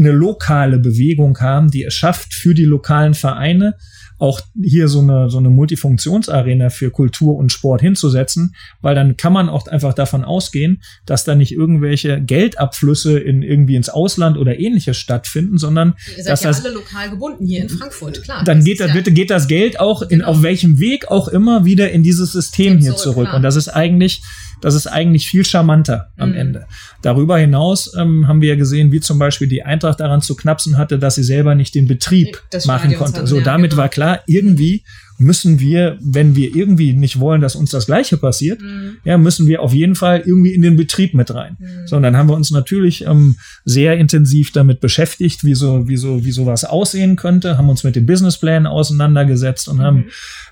[0.00, 3.76] eine lokale Bewegung haben, die es schafft, für die lokalen Vereine
[4.20, 9.32] auch hier so eine, so eine Multifunktionsarena für Kultur und Sport hinzusetzen, weil dann kann
[9.32, 14.58] man auch einfach davon ausgehen, dass da nicht irgendwelche Geldabflüsse in irgendwie ins Ausland oder
[14.60, 18.44] ähnliches stattfinden, sondern Ihr seid dass ja das, alle lokal gebunden hier in Frankfurt, klar.
[18.44, 20.26] Dann geht, das, ja geht das Geld auch in, genau.
[20.26, 23.14] auf welchem Weg auch immer wieder in dieses System hier zurück.
[23.14, 23.34] zurück.
[23.34, 24.22] Und das ist eigentlich
[24.60, 26.36] das ist eigentlich viel charmanter am mhm.
[26.36, 26.66] Ende.
[27.02, 30.78] Darüber hinaus ähm, haben wir ja gesehen, wie zum Beispiel die Eintracht daran zu knapsen
[30.78, 33.26] hatte, dass sie selber nicht den Betrieb das machen konnte.
[33.26, 33.82] so, ja, damit genau.
[33.82, 34.84] war klar, irgendwie
[35.20, 38.96] müssen wir, wenn wir irgendwie nicht wollen, dass uns das Gleiche passiert, mhm.
[39.04, 41.58] ja, müssen wir auf jeden Fall irgendwie in den Betrieb mit rein.
[41.58, 41.86] Mhm.
[41.86, 43.36] So, und dann haben wir uns natürlich ähm,
[43.66, 47.96] sehr intensiv damit beschäftigt, wie so, wie so, wie sowas aussehen könnte, haben uns mit
[47.96, 49.82] den Businessplänen auseinandergesetzt und mhm.
[49.82, 50.04] haben,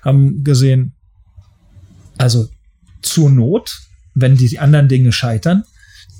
[0.03, 0.93] haben gesehen,
[2.19, 2.47] also
[3.01, 3.75] zur Not
[4.13, 5.63] wenn die anderen Dinge scheitern,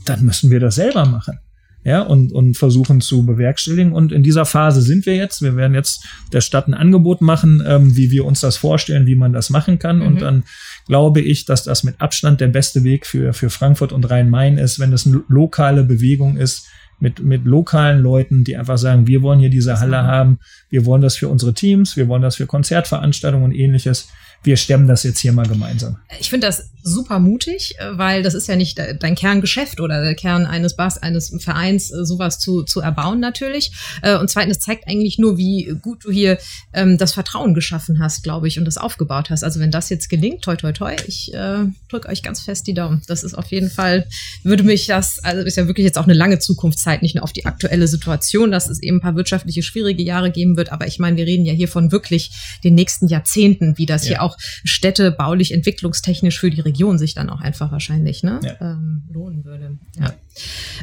[0.05, 1.39] dann müssen wir das selber machen.
[1.85, 3.93] Ja, und, und versuchen zu bewerkstelligen.
[3.93, 5.41] Und in dieser Phase sind wir jetzt.
[5.41, 9.15] Wir werden jetzt der Stadt ein Angebot machen, ähm, wie wir uns das vorstellen, wie
[9.15, 9.99] man das machen kann.
[9.99, 10.05] Mhm.
[10.05, 10.43] Und dann
[10.87, 14.79] glaube ich, dass das mit Abstand der beste Weg für, für Frankfurt und Rhein-Main ist,
[14.79, 16.67] wenn es eine lokale Bewegung ist,
[16.99, 21.01] mit, mit lokalen Leuten, die einfach sagen, wir wollen hier diese Halle haben, wir wollen
[21.01, 24.09] das für unsere Teams, wir wollen das für Konzertveranstaltungen und ähnliches
[24.43, 25.97] wir stemmen das jetzt hier mal gemeinsam.
[26.19, 30.15] Ich finde das super mutig, äh, weil das ist ja nicht dein Kerngeschäft oder der
[30.15, 33.71] Kern eines Bars, eines Vereins, äh, sowas zu, zu erbauen natürlich.
[34.01, 36.37] Äh, und zweitens zeigt eigentlich nur, wie gut du hier
[36.73, 39.43] ähm, das Vertrauen geschaffen hast, glaube ich, und das aufgebaut hast.
[39.43, 42.73] Also wenn das jetzt gelingt, toi toi toi, ich äh, drücke euch ganz fest die
[42.73, 43.01] Daumen.
[43.07, 44.07] Das ist auf jeden Fall,
[44.43, 47.33] würde mich das, also ist ja wirklich jetzt auch eine lange Zukunftszeit, nicht nur auf
[47.33, 50.99] die aktuelle Situation, dass es eben ein paar wirtschaftliche schwierige Jahre geben wird, aber ich
[50.99, 52.31] meine, wir reden ja hier von wirklich
[52.63, 54.09] den nächsten Jahrzehnten, wie das ja.
[54.09, 58.39] hier auch auch Städte baulich, entwicklungstechnisch für die Region sich dann auch einfach wahrscheinlich ne,
[58.43, 58.55] ja.
[58.61, 59.77] ähm, lohnen würde.
[59.99, 60.13] Ja.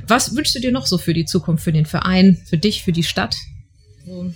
[0.07, 2.93] Was wünschst du dir noch so für die Zukunft, für den Verein, für dich, für
[2.93, 3.37] die Stadt?
[4.05, 4.33] So.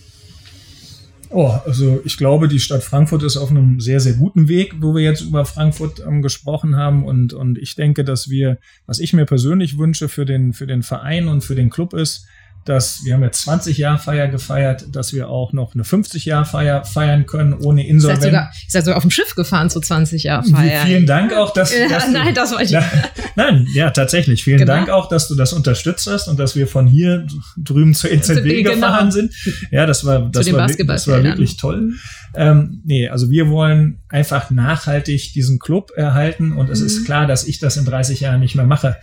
[1.32, 4.96] Oh, also ich glaube, die Stadt Frankfurt ist auf einem sehr, sehr guten Weg, wo
[4.96, 7.04] wir jetzt über Frankfurt ähm, gesprochen haben.
[7.04, 10.82] Und, und ich denke, dass wir, was ich mir persönlich wünsche für den, für den
[10.82, 12.26] Verein und für den Club ist,
[12.64, 16.44] dass wir haben jetzt 20 Jahr Feier gefeiert, dass wir auch noch eine 50 Jahr
[16.44, 18.24] Feier feiern können ohne Insolvenz.
[18.24, 20.84] Ihr seid seid sogar auf dem Schiff gefahren zu 20 Jahr Feier.
[20.84, 23.34] Vielen Dank auch, dass, ja, dass nein, das wollte ich.
[23.36, 24.44] nein, ja, tatsächlich.
[24.44, 24.74] Vielen genau.
[24.74, 28.42] Dank auch, dass du das unterstützt hast und dass wir von hier drüben zur EZB
[28.42, 28.74] genau.
[28.74, 29.32] gefahren sind.
[29.70, 31.94] Ja, das war das war, das war wirklich toll.
[32.34, 36.86] Ähm, nee, also wir wollen einfach nachhaltig diesen Club erhalten und es mhm.
[36.86, 38.96] ist klar, dass ich das in 30 Jahren nicht mehr mache.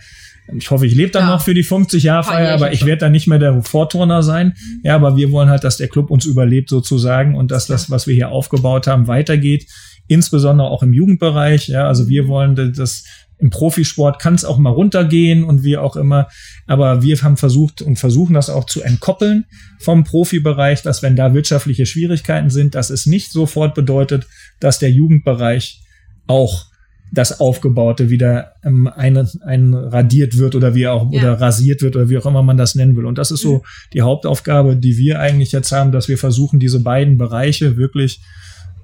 [0.56, 1.30] Ich hoffe, ich lebe dann ja.
[1.30, 4.54] noch für die 50 Jahre Feier, aber ich werde dann nicht mehr der Vorturner sein.
[4.82, 8.06] Ja, aber wir wollen halt, dass der Club uns überlebt sozusagen und dass das, was
[8.06, 9.66] wir hier aufgebaut haben, weitergeht.
[10.06, 11.68] Insbesondere auch im Jugendbereich.
[11.68, 13.04] Ja, also wir wollen das
[13.38, 16.28] im Profisport kann es auch mal runtergehen und wie auch immer.
[16.66, 19.46] Aber wir haben versucht und versuchen das auch zu entkoppeln
[19.78, 24.26] vom Profibereich, dass wenn da wirtschaftliche Schwierigkeiten sind, dass es nicht sofort bedeutet,
[24.58, 25.82] dass der Jugendbereich
[26.26, 26.66] auch
[27.12, 31.20] das Aufgebaute wieder ähm, ein, ein radiert wird oder wie auch ja.
[31.20, 33.06] oder rasiert wird oder wie auch immer man das nennen will.
[33.06, 33.62] Und das ist so mhm.
[33.92, 38.20] die Hauptaufgabe, die wir eigentlich jetzt haben, dass wir versuchen, diese beiden Bereiche wirklich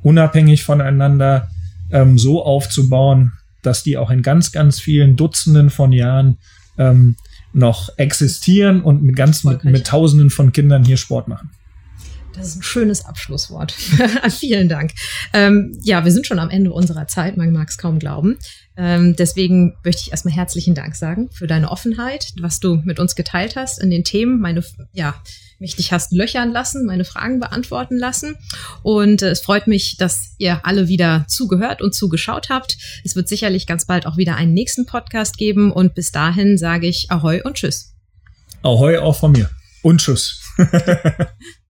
[0.02, 1.48] unabhängig voneinander
[1.90, 6.38] ähm, so aufzubauen, dass die auch in ganz, ganz vielen Dutzenden von Jahren
[6.78, 7.16] ähm,
[7.52, 11.50] noch existieren und mit ganz mit, mit Tausenden von Kindern hier Sport machen.
[12.36, 13.72] Das ist ein schönes Abschlusswort.
[14.30, 14.92] Vielen Dank.
[15.32, 18.38] Ähm, ja, wir sind schon am Ende unserer Zeit, man mag es kaum glauben.
[18.76, 23.14] Ähm, deswegen möchte ich erstmal herzlichen Dank sagen für deine Offenheit, was du mit uns
[23.14, 25.14] geteilt hast in den Themen, meine, ja,
[25.60, 28.36] mich dich hast löchern lassen, meine Fragen beantworten lassen.
[28.82, 32.76] Und äh, es freut mich, dass ihr alle wieder zugehört und zugeschaut habt.
[33.04, 35.70] Es wird sicherlich ganz bald auch wieder einen nächsten Podcast geben.
[35.70, 37.94] Und bis dahin sage ich Ahoi und Tschüss.
[38.62, 39.50] Ahoi auch von mir.
[39.82, 40.40] Und Tschüss.